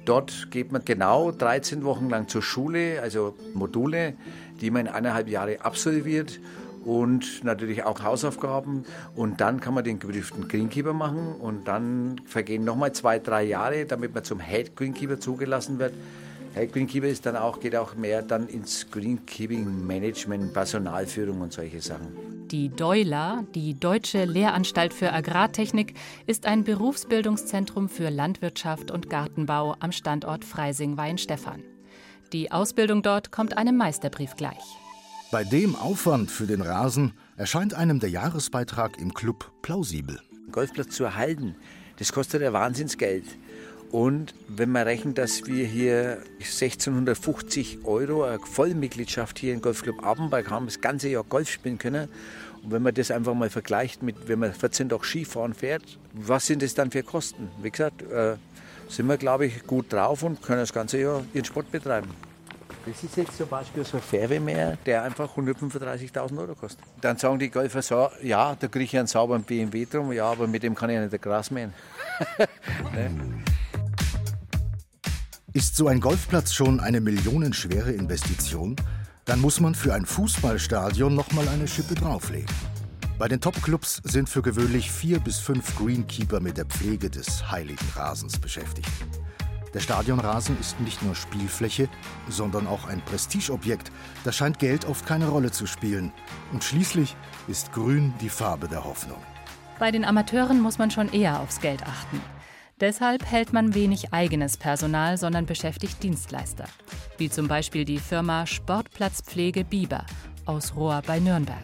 Dort 0.05 0.51
geht 0.51 0.73
man 0.73 0.85
genau 0.85 1.31
13 1.31 1.85
Wochen 1.85 2.09
lang 2.09 2.29
zur 2.29 2.43
Schule, 2.43 3.01
also 3.03 3.35
Module, 3.55 4.15
die 4.61 4.71
man 4.71 4.87
in 4.87 4.93
eineinhalb 4.93 5.29
Jahre 5.29 5.61
absolviert 5.63 6.41
und 6.85 7.45
natürlich 7.45 7.85
auch 7.85 8.03
Hausaufgaben. 8.03 8.85
Und 9.15 9.41
dann 9.41 9.61
kann 9.61 9.75
man 9.75 9.85
den 9.85 9.99
geprüften 9.99 10.49
Greenkeeper 10.49 10.93
machen 10.93 11.35
und 11.35 11.69
dann 11.69 12.21
vergehen 12.25 12.65
nochmal 12.65 12.93
zwei, 12.93 13.19
drei 13.19 13.45
Jahre, 13.45 13.85
damit 13.85 14.15
man 14.15 14.25
zum 14.25 14.41
Head 14.41 14.77
Greenkeeper 14.77 15.21
zugelassen 15.21 15.79
wird. 15.79 15.93
Greenkeeper 16.55 17.07
ist 17.07 17.27
dann 17.27 17.37
auch, 17.37 17.61
geht 17.61 17.77
auch 17.77 17.95
mehr 17.95 18.23
dann 18.23 18.49
ins 18.49 18.91
Greenkeeping 18.91 19.87
Management, 19.87 20.53
Personalführung 20.53 21.41
und 21.41 21.53
solche 21.53 21.81
Sachen. 21.81 22.49
Die 22.49 22.69
Deuler, 22.69 23.45
die 23.55 23.79
Deutsche 23.79 24.25
Lehranstalt 24.25 24.93
für 24.93 25.13
Agrartechnik, 25.13 25.95
ist 26.27 26.47
ein 26.47 26.65
Berufsbildungszentrum 26.65 27.89
für 27.89 28.11
Landwirtschaft 28.11 28.91
und 28.91 29.09
Gartenbau 29.09 29.77
am 29.79 29.93
Standort 29.93 30.45
Freising-Weinstefan. 30.45 31.63
Die 32.33 32.51
Ausbildung 32.51 33.03
dort 33.03 33.31
kommt 33.31 33.57
einem 33.57 33.77
Meisterbrief 33.77 34.35
gleich. 34.35 34.79
Bei 35.31 35.45
dem 35.45 35.77
Aufwand 35.77 36.31
für 36.31 36.47
den 36.47 36.61
Rasen 36.61 37.13
erscheint 37.37 37.75
einem 37.75 38.01
der 38.01 38.11
Jahresbeitrag 38.11 38.99
im 38.99 39.15
Club 39.15 39.53
plausibel. 39.63 40.21
Golfplatz 40.51 40.97
zu 40.97 41.05
erhalten, 41.05 41.55
das 41.99 42.13
kostet 42.13 42.43
ja 42.43 42.53
Wahnsinnsgeld. 42.53 43.25
Und 43.91 44.35
wenn 44.47 44.71
man 44.71 44.85
rechnet, 44.85 45.19
dass 45.19 45.47
wir 45.47 45.67
hier 45.67 46.23
1650 46.39 47.85
Euro 47.85 48.23
eine 48.23 48.39
Vollmitgliedschaft 48.39 49.39
hier 49.39 49.53
im 49.53 49.61
Golfclub 49.61 50.05
Abenberg 50.05 50.49
haben, 50.49 50.67
das 50.67 50.81
ganze 50.81 51.09
Jahr 51.09 51.25
Golf 51.25 51.51
spielen 51.51 51.79
können. 51.79 52.09
Und 52.63 52.71
wenn 52.71 52.83
man 52.83 52.95
das 52.95 53.11
einfach 53.11 53.35
mal 53.35 53.51
vergleicht 53.51 54.03
mit, 54.03 54.29
wenn 54.29 54.39
man 54.39 54.53
14 54.53 54.91
Tage 54.91 55.05
Skifahren 55.05 55.55
fährt, 55.55 55.83
was 56.13 56.47
sind 56.47 56.63
das 56.63 56.75
dann 56.75 56.91
für 56.91 57.03
Kosten? 57.03 57.49
Wie 57.63 57.71
gesagt, 57.71 58.03
äh, 58.03 58.37
sind 58.89 59.07
wir, 59.07 59.17
glaube 59.17 59.47
ich, 59.47 59.67
gut 59.67 59.93
drauf 59.93 60.23
und 60.23 60.41
können 60.43 60.61
das 60.61 60.73
ganze 60.73 61.01
Jahr 61.01 61.25
ihren 61.33 61.45
Sport 61.45 61.73
betreiben. 61.73 62.11
Das 62.87 63.03
ist 63.03 63.17
jetzt 63.17 63.37
zum 63.37 63.49
Beispiel 63.49 63.85
so 63.85 63.99
ein 63.99 64.03
Färbemeer, 64.03 64.79
der 64.87 65.03
einfach 65.03 65.37
135.000 65.37 66.39
Euro 66.39 66.55
kostet. 66.55 66.85
Dann 67.01 67.19
sagen 67.19 67.39
die 67.39 67.51
Golfer 67.51 67.83
so, 67.83 68.09
ja, 68.23 68.57
da 68.59 68.69
kriege 68.69 68.85
ich 68.85 68.97
einen 68.97 69.07
sauberen 69.07 69.43
BMW 69.43 69.85
drum, 69.85 70.13
ja, 70.13 70.31
aber 70.31 70.47
mit 70.47 70.63
dem 70.63 70.75
kann 70.75 70.91
ich 70.91 70.95
ja 70.95 71.03
nicht 71.03 71.13
das 71.13 71.21
Gras 71.21 71.51
mähen. 71.51 71.75
ne? 72.95 73.11
Ist 75.53 75.75
so 75.75 75.89
ein 75.89 75.99
Golfplatz 75.99 76.53
schon 76.53 76.79
eine 76.79 77.01
millionenschwere 77.01 77.91
Investition? 77.91 78.77
Dann 79.25 79.41
muss 79.41 79.59
man 79.59 79.75
für 79.75 79.93
ein 79.93 80.07
Fußballstadion 80.07 81.13
nochmal 81.13 81.49
eine 81.49 81.67
Schippe 81.67 81.97
drauflegen. 81.97 82.55
Bei 83.19 83.27
den 83.27 83.41
Topclubs 83.41 84.01
sind 84.05 84.29
für 84.29 84.43
gewöhnlich 84.43 84.93
vier 84.93 85.19
bis 85.19 85.41
fünf 85.41 85.77
Greenkeeper 85.77 86.39
mit 86.39 86.57
der 86.57 86.67
Pflege 86.67 87.11
des 87.11 87.51
heiligen 87.51 87.85
Rasens 87.97 88.39
beschäftigt. 88.39 88.89
Der 89.75 89.81
Stadionrasen 89.81 90.57
ist 90.61 90.79
nicht 90.79 91.03
nur 91.03 91.17
Spielfläche, 91.17 91.89
sondern 92.29 92.69
auch 92.69 92.87
ein 92.87 93.05
Prestigeobjekt. 93.05 93.91
Da 94.23 94.31
scheint 94.31 94.61
Geld 94.61 94.85
oft 94.85 95.05
keine 95.05 95.27
Rolle 95.27 95.51
zu 95.51 95.67
spielen. 95.67 96.13
Und 96.53 96.63
schließlich 96.63 97.17
ist 97.49 97.73
Grün 97.73 98.15
die 98.21 98.29
Farbe 98.29 98.69
der 98.69 98.85
Hoffnung. 98.85 99.19
Bei 99.81 99.91
den 99.91 100.05
Amateuren 100.05 100.61
muss 100.61 100.79
man 100.79 100.93
schon 100.93 101.13
eher 101.13 101.41
aufs 101.41 101.61
Geld 101.61 101.83
achten. 101.83 102.21
Deshalb 102.81 103.31
hält 103.31 103.53
man 103.53 103.75
wenig 103.75 104.15
eigenes 104.15 104.57
Personal, 104.57 105.19
sondern 105.19 105.45
beschäftigt 105.45 106.03
Dienstleister, 106.03 106.65
wie 107.19 107.29
zum 107.29 107.47
Beispiel 107.47 107.85
die 107.85 107.99
Firma 107.99 108.47
Sportplatzpflege 108.47 109.65
Biber 109.65 110.07
aus 110.47 110.75
Rohr 110.75 111.03
bei 111.07 111.21
Nürnberg. 111.21 111.59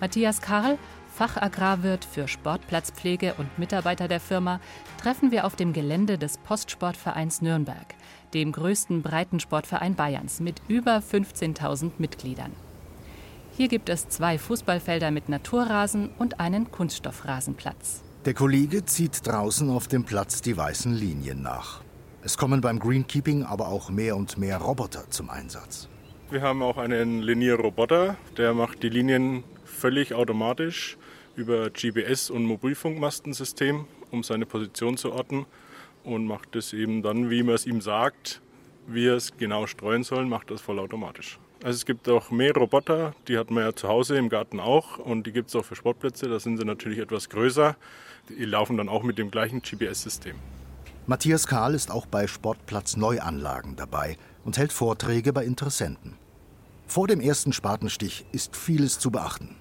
Matthias 0.00 0.40
Karl, 0.40 0.76
Fachagrarwirt 1.14 2.04
für 2.04 2.26
Sportplatzpflege 2.26 3.34
und 3.38 3.58
Mitarbeiter 3.60 4.08
der 4.08 4.18
Firma, 4.18 4.60
treffen 5.00 5.30
wir 5.30 5.46
auf 5.46 5.54
dem 5.54 5.72
Gelände 5.72 6.18
des 6.18 6.38
Postsportvereins 6.38 7.40
Nürnberg, 7.40 7.94
dem 8.34 8.50
größten 8.50 9.02
Breitensportverein 9.02 9.94
Bayerns 9.94 10.40
mit 10.40 10.60
über 10.66 10.98
15.000 10.98 11.92
Mitgliedern. 11.98 12.52
Hier 13.56 13.68
gibt 13.68 13.88
es 13.88 14.08
zwei 14.08 14.36
Fußballfelder 14.38 15.12
mit 15.12 15.28
Naturrasen 15.28 16.10
und 16.18 16.40
einen 16.40 16.70
Kunststoffrasenplatz. 16.72 18.02
Der 18.28 18.34
Kollege 18.34 18.84
zieht 18.84 19.26
draußen 19.26 19.70
auf 19.70 19.88
dem 19.88 20.04
Platz 20.04 20.42
die 20.42 20.54
weißen 20.54 20.92
Linien 20.92 21.40
nach. 21.40 21.80
Es 22.22 22.36
kommen 22.36 22.60
beim 22.60 22.78
Greenkeeping 22.78 23.42
aber 23.42 23.68
auch 23.68 23.88
mehr 23.88 24.16
und 24.16 24.36
mehr 24.36 24.58
Roboter 24.58 25.08
zum 25.08 25.30
Einsatz. 25.30 25.88
Wir 26.30 26.42
haben 26.42 26.62
auch 26.62 26.76
einen 26.76 27.22
Linierroboter, 27.22 28.18
der 28.36 28.52
macht 28.52 28.82
die 28.82 28.90
Linien 28.90 29.44
völlig 29.64 30.12
automatisch 30.12 30.98
über 31.36 31.68
GPS- 31.68 32.30
und 32.30 32.44
Mobilfunkmastensystem, 32.44 33.86
um 34.10 34.22
seine 34.22 34.44
Position 34.44 34.98
zu 34.98 35.10
orten 35.10 35.46
und 36.04 36.26
macht 36.26 36.54
es 36.54 36.74
eben 36.74 37.00
dann, 37.00 37.30
wie 37.30 37.42
man 37.42 37.54
es 37.54 37.64
ihm 37.64 37.80
sagt, 37.80 38.42
wie 38.86 39.06
er 39.06 39.14
es 39.14 39.38
genau 39.38 39.66
streuen 39.66 40.02
soll, 40.02 40.26
macht 40.26 40.50
das 40.50 40.60
vollautomatisch. 40.60 41.38
Also 41.62 41.76
es 41.76 41.86
gibt 41.86 42.08
auch 42.08 42.30
mehr 42.30 42.54
Roboter, 42.54 43.14
die 43.26 43.36
hat 43.36 43.50
man 43.50 43.64
ja 43.64 43.74
zu 43.74 43.88
Hause 43.88 44.16
im 44.16 44.28
Garten 44.28 44.60
auch 44.60 44.98
und 44.98 45.26
die 45.26 45.32
gibt 45.32 45.48
es 45.48 45.56
auch 45.56 45.64
für 45.64 45.74
Sportplätze, 45.74 46.28
da 46.28 46.38
sind 46.38 46.56
sie 46.56 46.64
natürlich 46.64 47.00
etwas 47.00 47.28
größer. 47.28 47.76
Die 48.28 48.44
laufen 48.44 48.76
dann 48.76 48.88
auch 48.88 49.02
mit 49.02 49.18
dem 49.18 49.30
gleichen 49.30 49.60
GPS-System. 49.60 50.36
Matthias 51.06 51.46
Kahl 51.46 51.74
ist 51.74 51.90
auch 51.90 52.06
bei 52.06 52.26
Sportplatz 52.26 52.96
Neuanlagen 52.96 53.74
dabei 53.74 54.16
und 54.44 54.56
hält 54.56 54.72
Vorträge 54.72 55.32
bei 55.32 55.44
Interessenten. 55.44 56.16
Vor 56.86 57.08
dem 57.08 57.20
ersten 57.20 57.52
Spatenstich 57.52 58.24
ist 58.30 58.56
vieles 58.56 58.98
zu 58.98 59.10
beachten. 59.10 59.56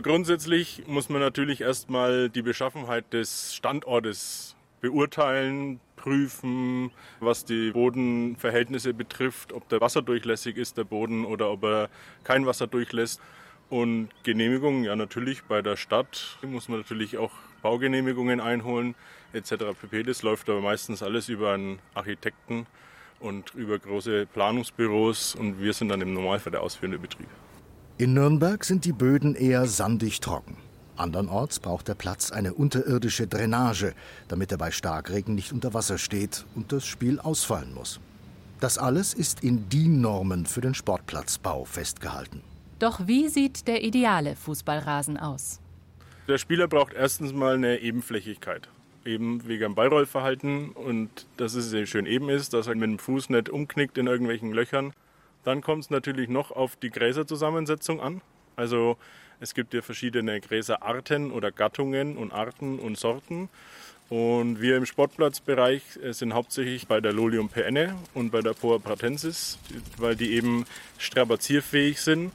Grundsätzlich 0.00 0.84
muss 0.86 1.10
man 1.10 1.20
natürlich 1.20 1.60
erstmal 1.60 2.30
die 2.30 2.42
Beschaffenheit 2.42 3.12
des 3.12 3.54
Standortes 3.54 4.56
beurteilen, 4.80 5.80
prüfen, 6.02 6.90
was 7.20 7.44
die 7.44 7.70
Bodenverhältnisse 7.70 8.92
betrifft, 8.92 9.52
ob 9.52 9.68
der 9.68 9.80
wasserdurchlässig 9.80 10.56
ist, 10.56 10.76
der 10.76 10.84
Boden, 10.84 11.24
oder 11.24 11.50
ob 11.50 11.64
er 11.64 11.88
kein 12.24 12.44
Wasser 12.44 12.66
durchlässt. 12.66 13.20
Und 13.70 14.10
Genehmigungen, 14.22 14.84
ja 14.84 14.96
natürlich 14.96 15.44
bei 15.44 15.62
der 15.62 15.76
Stadt 15.76 16.38
muss 16.42 16.68
man 16.68 16.80
natürlich 16.80 17.16
auch 17.16 17.30
Baugenehmigungen 17.62 18.40
einholen 18.40 18.94
etc. 19.32 19.52
pp. 19.80 20.02
Das 20.02 20.22
läuft 20.22 20.50
aber 20.50 20.60
meistens 20.60 21.02
alles 21.02 21.28
über 21.28 21.52
einen 21.52 21.78
Architekten 21.94 22.66
und 23.20 23.54
über 23.54 23.78
große 23.78 24.26
Planungsbüros 24.26 25.34
und 25.36 25.62
wir 25.62 25.72
sind 25.72 25.88
dann 25.88 26.00
im 26.00 26.12
Normalfall 26.12 26.50
der 26.50 26.62
ausführende 26.62 26.98
Betrieb. 26.98 27.28
In 27.96 28.14
Nürnberg 28.14 28.64
sind 28.64 28.84
die 28.84 28.92
Böden 28.92 29.34
eher 29.34 29.66
sandig 29.66 30.20
trocken. 30.20 30.56
Andernorts 31.02 31.58
braucht 31.58 31.88
der 31.88 31.94
Platz 31.94 32.30
eine 32.30 32.54
unterirdische 32.54 33.26
Drainage, 33.26 33.92
damit 34.28 34.52
er 34.52 34.58
bei 34.58 34.70
Starkregen 34.70 35.34
nicht 35.34 35.52
unter 35.52 35.74
Wasser 35.74 35.98
steht 35.98 36.46
und 36.54 36.72
das 36.72 36.86
Spiel 36.86 37.18
ausfallen 37.18 37.74
muss. 37.74 38.00
Das 38.60 38.78
alles 38.78 39.12
ist 39.12 39.42
in 39.42 39.68
DIN-Normen 39.68 40.46
für 40.46 40.60
den 40.60 40.74
Sportplatzbau 40.74 41.64
festgehalten. 41.64 42.42
Doch 42.78 43.06
wie 43.06 43.28
sieht 43.28 43.66
der 43.66 43.82
ideale 43.82 44.36
Fußballrasen 44.36 45.16
aus? 45.16 45.60
Der 46.28 46.38
Spieler 46.38 46.68
braucht 46.68 46.92
erstens 46.92 47.32
mal 47.32 47.56
eine 47.56 47.80
Ebenflächigkeit. 47.80 48.68
Eben 49.04 49.46
wegen 49.48 49.62
dem 49.62 49.74
Ballrollverhalten 49.74 50.70
und 50.70 51.26
dass 51.36 51.54
es 51.54 51.88
schön 51.88 52.06
eben 52.06 52.28
ist, 52.28 52.54
dass 52.54 52.68
er 52.68 52.76
mit 52.76 52.88
dem 52.88 52.98
Fuß 53.00 53.30
nicht 53.30 53.48
umknickt 53.48 53.98
in 53.98 54.06
irgendwelchen 54.06 54.52
Löchern. 54.52 54.92
Dann 55.42 55.60
kommt 55.60 55.84
es 55.84 55.90
natürlich 55.90 56.28
noch 56.28 56.52
auf 56.52 56.76
die 56.76 56.90
Gräserzusammensetzung 56.90 58.00
an. 58.00 58.20
Also 58.54 58.96
es 59.42 59.54
gibt 59.54 59.74
ja 59.74 59.82
verschiedene 59.82 60.40
Gräserarten 60.40 61.32
oder 61.32 61.50
Gattungen 61.50 62.16
und 62.16 62.32
Arten 62.32 62.78
und 62.78 62.96
Sorten. 62.96 63.48
Und 64.08 64.60
wir 64.60 64.76
im 64.76 64.86
Sportplatzbereich 64.86 65.82
äh, 66.02 66.12
sind 66.12 66.32
hauptsächlich 66.32 66.86
bei 66.86 67.00
der 67.00 67.12
Lolium 67.12 67.48
peenne 67.48 67.96
und 68.14 68.30
bei 68.30 68.40
der 68.40 68.52
Poa 68.52 68.78
pratensis, 68.78 69.58
weil 69.96 70.16
die 70.16 70.34
eben 70.34 70.64
strapazierfähig 70.98 72.00
sind 72.00 72.30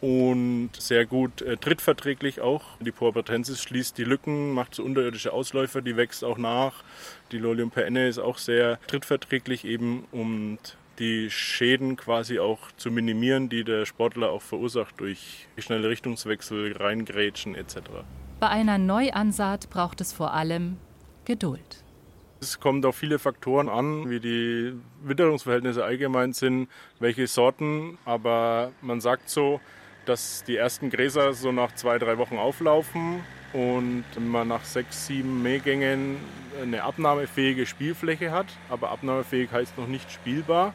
und 0.00 0.70
sehr 0.78 1.06
gut 1.06 1.42
äh, 1.42 1.56
trittverträglich 1.56 2.40
auch. 2.40 2.62
Die 2.78 2.92
Poa 2.92 3.10
pratensis 3.10 3.62
schließt 3.62 3.98
die 3.98 4.04
Lücken, 4.04 4.52
macht 4.52 4.74
so 4.74 4.84
unterirdische 4.84 5.32
Ausläufer, 5.32 5.82
die 5.82 5.96
wächst 5.96 6.22
auch 6.22 6.38
nach. 6.38 6.84
Die 7.32 7.38
Lolium 7.38 7.70
peenne 7.70 8.06
ist 8.06 8.18
auch 8.18 8.38
sehr 8.38 8.78
trittverträglich 8.86 9.64
eben 9.64 10.04
und 10.12 10.58
die 10.98 11.30
Schäden 11.30 11.96
quasi 11.96 12.38
auch 12.38 12.72
zu 12.76 12.90
minimieren, 12.90 13.48
die 13.48 13.64
der 13.64 13.86
Sportler 13.86 14.30
auch 14.30 14.42
verursacht 14.42 15.00
durch 15.00 15.48
schnelle 15.58 15.88
Richtungswechsel, 15.88 16.76
Reingrätschen 16.76 17.54
etc. 17.54 17.76
Bei 18.40 18.48
einer 18.48 18.78
Neuansaat 18.78 19.70
braucht 19.70 20.00
es 20.00 20.12
vor 20.12 20.32
allem 20.32 20.76
Geduld. 21.24 21.84
Es 22.40 22.60
kommt 22.60 22.86
auf 22.86 22.96
viele 22.96 23.18
Faktoren 23.18 23.68
an, 23.68 24.08
wie 24.10 24.20
die 24.20 24.72
Witterungsverhältnisse 25.02 25.84
allgemein 25.84 26.32
sind, 26.32 26.68
welche 27.00 27.26
Sorten. 27.26 27.98
Aber 28.04 28.70
man 28.80 29.00
sagt 29.00 29.28
so, 29.28 29.60
dass 30.06 30.44
die 30.44 30.56
ersten 30.56 30.88
Gräser 30.90 31.32
so 31.34 31.50
nach 31.50 31.74
zwei, 31.74 31.98
drei 31.98 32.16
Wochen 32.16 32.38
auflaufen 32.38 33.20
und 33.52 34.04
man 34.18 34.48
nach 34.48 34.64
sechs, 34.64 35.06
sieben 35.06 35.42
Mähgängen 35.42 36.16
eine 36.62 36.84
abnahmefähige 36.84 37.66
Spielfläche 37.66 38.30
hat. 38.30 38.46
Aber 38.68 38.90
abnahmefähig 38.90 39.50
heißt 39.50 39.76
noch 39.76 39.88
nicht 39.88 40.10
spielbar. 40.12 40.74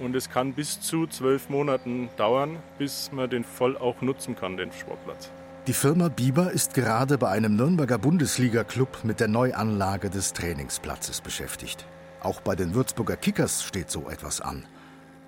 Und 0.00 0.16
es 0.16 0.30
kann 0.30 0.54
bis 0.54 0.80
zu 0.80 1.06
zwölf 1.06 1.50
Monaten 1.50 2.08
dauern, 2.16 2.58
bis 2.78 3.12
man 3.12 3.28
den 3.28 3.44
voll 3.44 3.76
auch 3.76 4.00
nutzen 4.00 4.34
kann, 4.34 4.56
den 4.56 4.72
Sportplatz. 4.72 5.30
Die 5.66 5.74
Firma 5.74 6.08
Bieber 6.08 6.50
ist 6.50 6.72
gerade 6.72 7.18
bei 7.18 7.28
einem 7.28 7.54
Nürnberger 7.54 7.98
Bundesliga-Club 7.98 9.04
mit 9.04 9.20
der 9.20 9.28
Neuanlage 9.28 10.08
des 10.08 10.32
Trainingsplatzes 10.32 11.20
beschäftigt. 11.20 11.86
Auch 12.22 12.40
bei 12.40 12.56
den 12.56 12.74
Würzburger 12.74 13.16
Kickers 13.16 13.62
steht 13.62 13.90
so 13.90 14.08
etwas 14.08 14.40
an. 14.40 14.64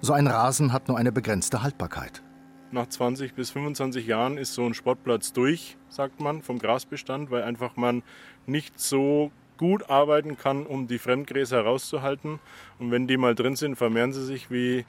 So 0.00 0.14
ein 0.14 0.26
Rasen 0.26 0.72
hat 0.72 0.88
nur 0.88 0.96
eine 0.96 1.12
begrenzte 1.12 1.62
Haltbarkeit. 1.62 2.22
Nach 2.70 2.88
20 2.88 3.34
bis 3.34 3.50
25 3.50 4.06
Jahren 4.06 4.38
ist 4.38 4.54
so 4.54 4.64
ein 4.64 4.72
Sportplatz 4.72 5.34
durch, 5.34 5.76
sagt 5.90 6.20
man, 6.20 6.40
vom 6.40 6.58
Grasbestand, 6.58 7.30
weil 7.30 7.42
einfach 7.42 7.76
man 7.76 8.02
nicht 8.46 8.80
so 8.80 9.30
gut 9.56 9.90
arbeiten 9.90 10.36
kann, 10.36 10.66
um 10.66 10.86
die 10.86 10.98
Fremdgräser 10.98 11.58
herauszuhalten. 11.58 12.40
Und 12.78 12.90
wenn 12.90 13.06
die 13.06 13.16
mal 13.16 13.34
drin 13.34 13.56
sind, 13.56 13.76
vermehren 13.76 14.12
sie 14.12 14.24
sich 14.24 14.50
wie 14.50 14.84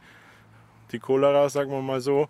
die 0.92 1.00
Cholera, 1.00 1.50
sagen 1.50 1.72
wir 1.72 1.82
mal 1.82 2.02
so. 2.02 2.30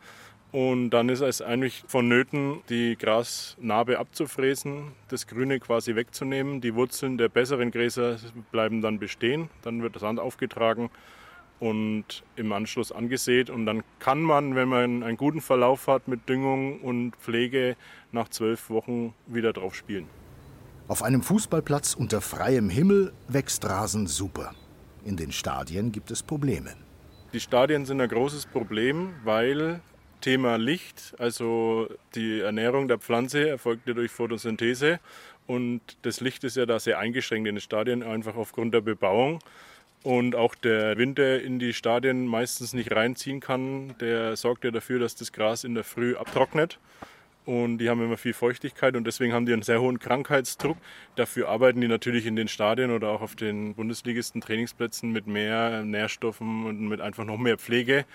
Und 0.52 0.92
dann 0.92 1.10
ist 1.10 1.22
es 1.22 1.42
eigentlich 1.42 1.84
vonnöten, 1.88 2.62
die 2.70 2.96
Grasnarbe 2.96 3.98
abzufräsen, 3.98 4.92
das 5.08 5.26
Grüne 5.26 5.60
quasi 5.60 5.96
wegzunehmen. 5.96 6.62
Die 6.62 6.76
Wurzeln 6.76 7.18
der 7.18 7.28
besseren 7.28 7.72
Gräser 7.72 8.18
bleiben 8.52 8.82
dann 8.82 9.00
bestehen. 9.00 9.50
Dann 9.64 9.82
wird 9.82 9.96
das 9.96 10.02
Sand 10.02 10.20
aufgetragen 10.20 10.92
und 11.60 12.24
im 12.36 12.52
Anschluss 12.52 12.92
angesät. 12.92 13.50
Und 13.50 13.66
dann 13.66 13.84
kann 13.98 14.22
man, 14.22 14.54
wenn 14.54 14.68
man 14.68 15.02
einen 15.02 15.18
guten 15.18 15.42
Verlauf 15.42 15.88
hat 15.88 16.08
mit 16.08 16.30
Düngung 16.30 16.82
und 16.82 17.16
Pflege, 17.16 17.76
nach 18.12 18.30
zwölf 18.30 18.70
Wochen 18.70 19.16
wieder 19.26 19.54
drauf 19.54 19.74
spielen. 19.74 20.08
Auf 20.94 21.02
einem 21.02 21.24
Fußballplatz 21.24 21.96
unter 21.96 22.22
freiem 22.22 22.70
Himmel 22.70 23.14
wächst 23.28 23.66
Rasen 23.66 24.06
super. 24.06 24.54
In 25.04 25.18
den 25.18 25.32
Stadien 25.32 25.92
gibt 25.92 26.12
es 26.12 26.22
Probleme. 26.22 26.76
Die 27.34 27.40
Stadien 27.40 27.88
sind 27.88 28.00
ein 28.00 28.08
großes 28.08 28.46
Problem, 28.46 29.16
weil 29.24 29.82
Thema 30.22 30.60
Licht, 30.60 31.16
also 31.18 31.88
die 32.14 32.42
Ernährung 32.42 32.88
der 32.88 33.00
Pflanze 33.00 33.50
erfolgt 33.50 33.88
ja 33.88 33.96
durch 33.96 34.12
Photosynthese 34.12 35.00
und 35.48 35.82
das 36.04 36.22
Licht 36.22 36.44
ist 36.44 36.58
ja 36.58 36.68
da 36.68 36.78
sehr 36.80 37.00
eingeschränkt 37.00 37.48
in 37.48 37.56
den 37.56 37.62
Stadien, 37.62 38.04
einfach 38.04 38.36
aufgrund 38.36 38.76
der 38.76 38.82
Bebauung. 38.82 39.40
Und 40.04 40.36
auch 40.36 40.54
der 40.54 40.96
Wind, 41.00 41.18
der 41.18 41.42
in 41.42 41.58
die 41.58 41.74
Stadien 41.74 42.28
meistens 42.28 42.74
nicht 42.74 42.92
reinziehen 42.92 43.40
kann, 43.40 43.96
der 44.00 44.36
sorgt 44.36 44.64
ja 44.64 44.70
dafür, 44.70 45.00
dass 45.00 45.16
das 45.16 45.32
Gras 45.32 45.64
in 45.64 45.74
der 45.74 45.86
Früh 45.86 46.16
abtrocknet 46.16 46.78
und 47.46 47.80
die 47.80 47.90
haben 47.90 48.02
immer 48.02 48.18
viel 48.18 48.34
Feuchtigkeit 48.34 48.96
und 48.96 49.06
deswegen 49.06 49.34
haben 49.34 49.46
die 49.46 49.54
einen 49.54 49.64
sehr 49.64 49.82
hohen 49.82 50.00
Krankheitsdruck. 50.00 50.78
Dafür 51.16 51.50
arbeiten 51.50 51.82
die 51.82 51.88
natürlich 51.88 52.26
in 52.26 52.36
den 52.36 52.48
Stadien 52.48 52.92
oder 52.92 53.10
auch 53.10 53.22
auf 53.22 53.36
den 53.36 53.76
Bundesligisten 53.76 54.40
Trainingsplätzen 54.40 55.12
mit 55.12 55.28
mehr 55.28 55.84
Nährstoffen 55.84 56.66
und 56.66 56.88
mit 56.88 57.02
einfach 57.02 57.26
noch 57.26 57.38
mehr 57.38 57.58
Pflege. 57.58 58.06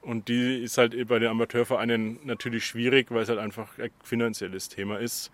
Und 0.00 0.28
die 0.28 0.62
ist 0.62 0.78
halt 0.78 0.96
bei 1.08 1.18
den 1.18 1.28
Amateurvereinen 1.28 2.20
natürlich 2.24 2.64
schwierig, 2.64 3.10
weil 3.10 3.22
es 3.22 3.28
halt 3.28 3.38
einfach 3.38 3.78
ein 3.78 3.90
finanzielles 4.02 4.68
Thema 4.68 4.98
ist. 4.98 5.30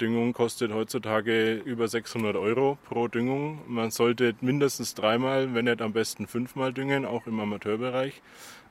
Düngung 0.00 0.32
kostet 0.32 0.72
heutzutage 0.72 1.54
über 1.54 1.88
600 1.88 2.36
Euro 2.36 2.78
pro 2.84 3.08
Düngung. 3.08 3.62
Man 3.66 3.90
sollte 3.90 4.34
mindestens 4.40 4.94
dreimal, 4.94 5.54
wenn 5.54 5.64
nicht 5.64 5.82
am 5.82 5.92
besten 5.92 6.28
fünfmal 6.28 6.72
düngen, 6.72 7.04
auch 7.04 7.26
im 7.26 7.40
Amateurbereich. 7.40 8.22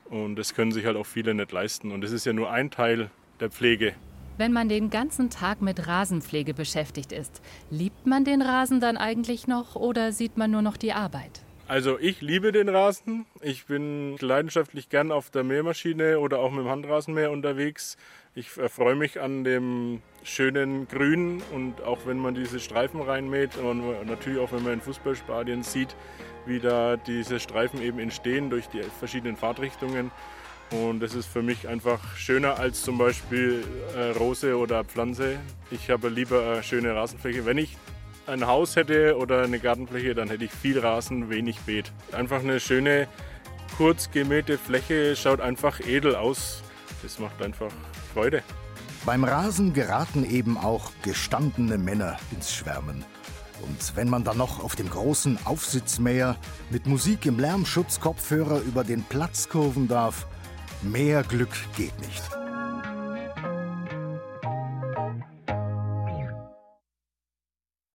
Und 0.06 0.38
das 0.38 0.54
können 0.54 0.72
sich 0.72 0.86
halt 0.86 0.96
auch 0.96 1.06
viele 1.06 1.34
nicht 1.34 1.52
leisten. 1.52 1.92
Und 1.92 2.02
das 2.02 2.12
ist 2.12 2.26
ja 2.26 2.34
nur 2.34 2.50
ein 2.52 2.72
Teil 2.72 3.10
der 3.42 3.50
Pflege. 3.50 3.94
Wenn 4.42 4.54
man 4.54 4.70
den 4.70 4.90
ganzen 4.90 5.30
Tag 5.30 5.62
mit 5.62 5.86
Rasenpflege 5.86 6.56
beschäftigt 6.56 7.12
ist, 7.12 7.44
liebt 7.70 8.08
man 8.08 8.26
den 8.26 8.42
Rasen 8.42 8.80
dann 8.80 8.98
eigentlich 8.98 9.46
noch 9.46 9.76
oder 9.76 10.12
sieht 10.12 10.36
man 10.36 10.50
nur 10.50 10.64
noch 10.64 10.78
die 10.78 10.94
Arbeit? 10.94 11.44
Also 11.68 12.00
ich 12.00 12.22
liebe 12.22 12.52
den 12.52 12.68
Rasen. 12.68 13.28
Ich 13.42 13.68
bin 13.68 14.18
leidenschaftlich 14.18 14.90
gern 14.90 15.12
auf 15.12 15.30
der 15.30 15.44
Mähmaschine 15.44 16.18
oder 16.20 16.40
auch 16.40 16.50
mit 16.50 16.62
dem 16.62 16.72
Handrasenmäher 16.72 17.30
unterwegs. 17.30 17.98
Ich 18.34 18.58
erfreue 18.58 18.96
mich 18.96 19.22
an 19.22 19.44
dem 19.44 20.02
schönen 20.24 20.88
Grün 20.88 21.44
und 21.54 21.84
auch 21.84 22.08
wenn 22.08 22.18
man 22.18 22.34
diese 22.34 22.60
Streifen 22.60 23.00
reinmäht 23.00 23.58
und 23.58 24.08
natürlich 24.08 24.40
auch 24.40 24.52
wenn 24.54 24.64
man 24.64 24.74
in 24.74 24.82
Fußballspadien 24.82 25.62
sieht, 25.62 25.96
wie 26.48 26.60
da 26.60 26.98
diese 26.98 27.40
Streifen 27.40 27.80
eben 27.80 28.00
entstehen 28.00 28.50
durch 28.50 28.66
die 28.70 28.82
verschiedenen 28.82 29.38
Fahrtrichtungen. 29.38 30.10
Und 30.72 31.02
das 31.02 31.14
ist 31.14 31.28
für 31.28 31.42
mich 31.42 31.68
einfach 31.68 32.16
schöner 32.16 32.58
als 32.58 32.82
zum 32.82 32.98
Beispiel 32.98 33.64
äh, 33.96 34.18
Rose 34.18 34.58
oder 34.58 34.86
Pflanze. 34.86 35.38
Ich 35.70 35.90
habe 35.90 36.08
lieber 36.08 36.54
eine 36.54 36.64
schöne 36.64 36.96
Rasenfläche. 36.96 37.46
Wenn 37.46 37.58
ich 37.58 37.78
ein 38.26 38.48
Haus 38.48 38.78
hätte 38.78 39.18
oder 39.18 39.44
eine 39.44 39.60
Gartenfläche, 39.60 40.16
dann 40.16 40.30
hätte 40.30 40.46
ich 40.46 40.52
viel 40.52 40.80
Rasen, 40.80 41.30
wenig 41.30 41.60
Beet. 41.62 41.92
Einfach 42.14 42.40
eine 42.40 42.62
schöne, 42.62 43.08
kurz 43.78 44.12
gemähte 44.12 44.58
Fläche 44.58 45.16
schaut 45.18 45.42
einfach 45.42 45.82
edel 45.82 46.16
aus. 46.16 46.64
Das 47.04 47.20
macht 47.20 47.42
einfach 47.42 47.72
Freude. 48.14 48.42
Beim 49.06 49.24
Rasen 49.24 49.74
geraten 49.74 50.24
eben 50.30 50.58
auch 50.58 50.92
gestandene 51.02 51.78
Männer 51.78 52.18
ins 52.32 52.54
Schwärmen. 52.54 53.04
Und 53.62 53.96
wenn 53.96 54.10
man 54.10 54.24
dann 54.24 54.38
noch 54.38 54.64
auf 54.64 54.76
dem 54.76 54.90
großen 54.90 55.38
Aufsitzmäher 55.46 56.38
mit 56.70 56.86
Musik 56.88 57.26
im 57.26 57.40
Lärmschutzkopfhörer 57.40 58.62
über 58.62 58.84
den 58.84 59.04
Platz 59.04 59.50
kurven 59.50 59.88
darf, 59.88 60.28
Mehr 60.84 61.24
Glück 61.24 61.50
geht 61.78 61.98
nicht. 62.00 62.41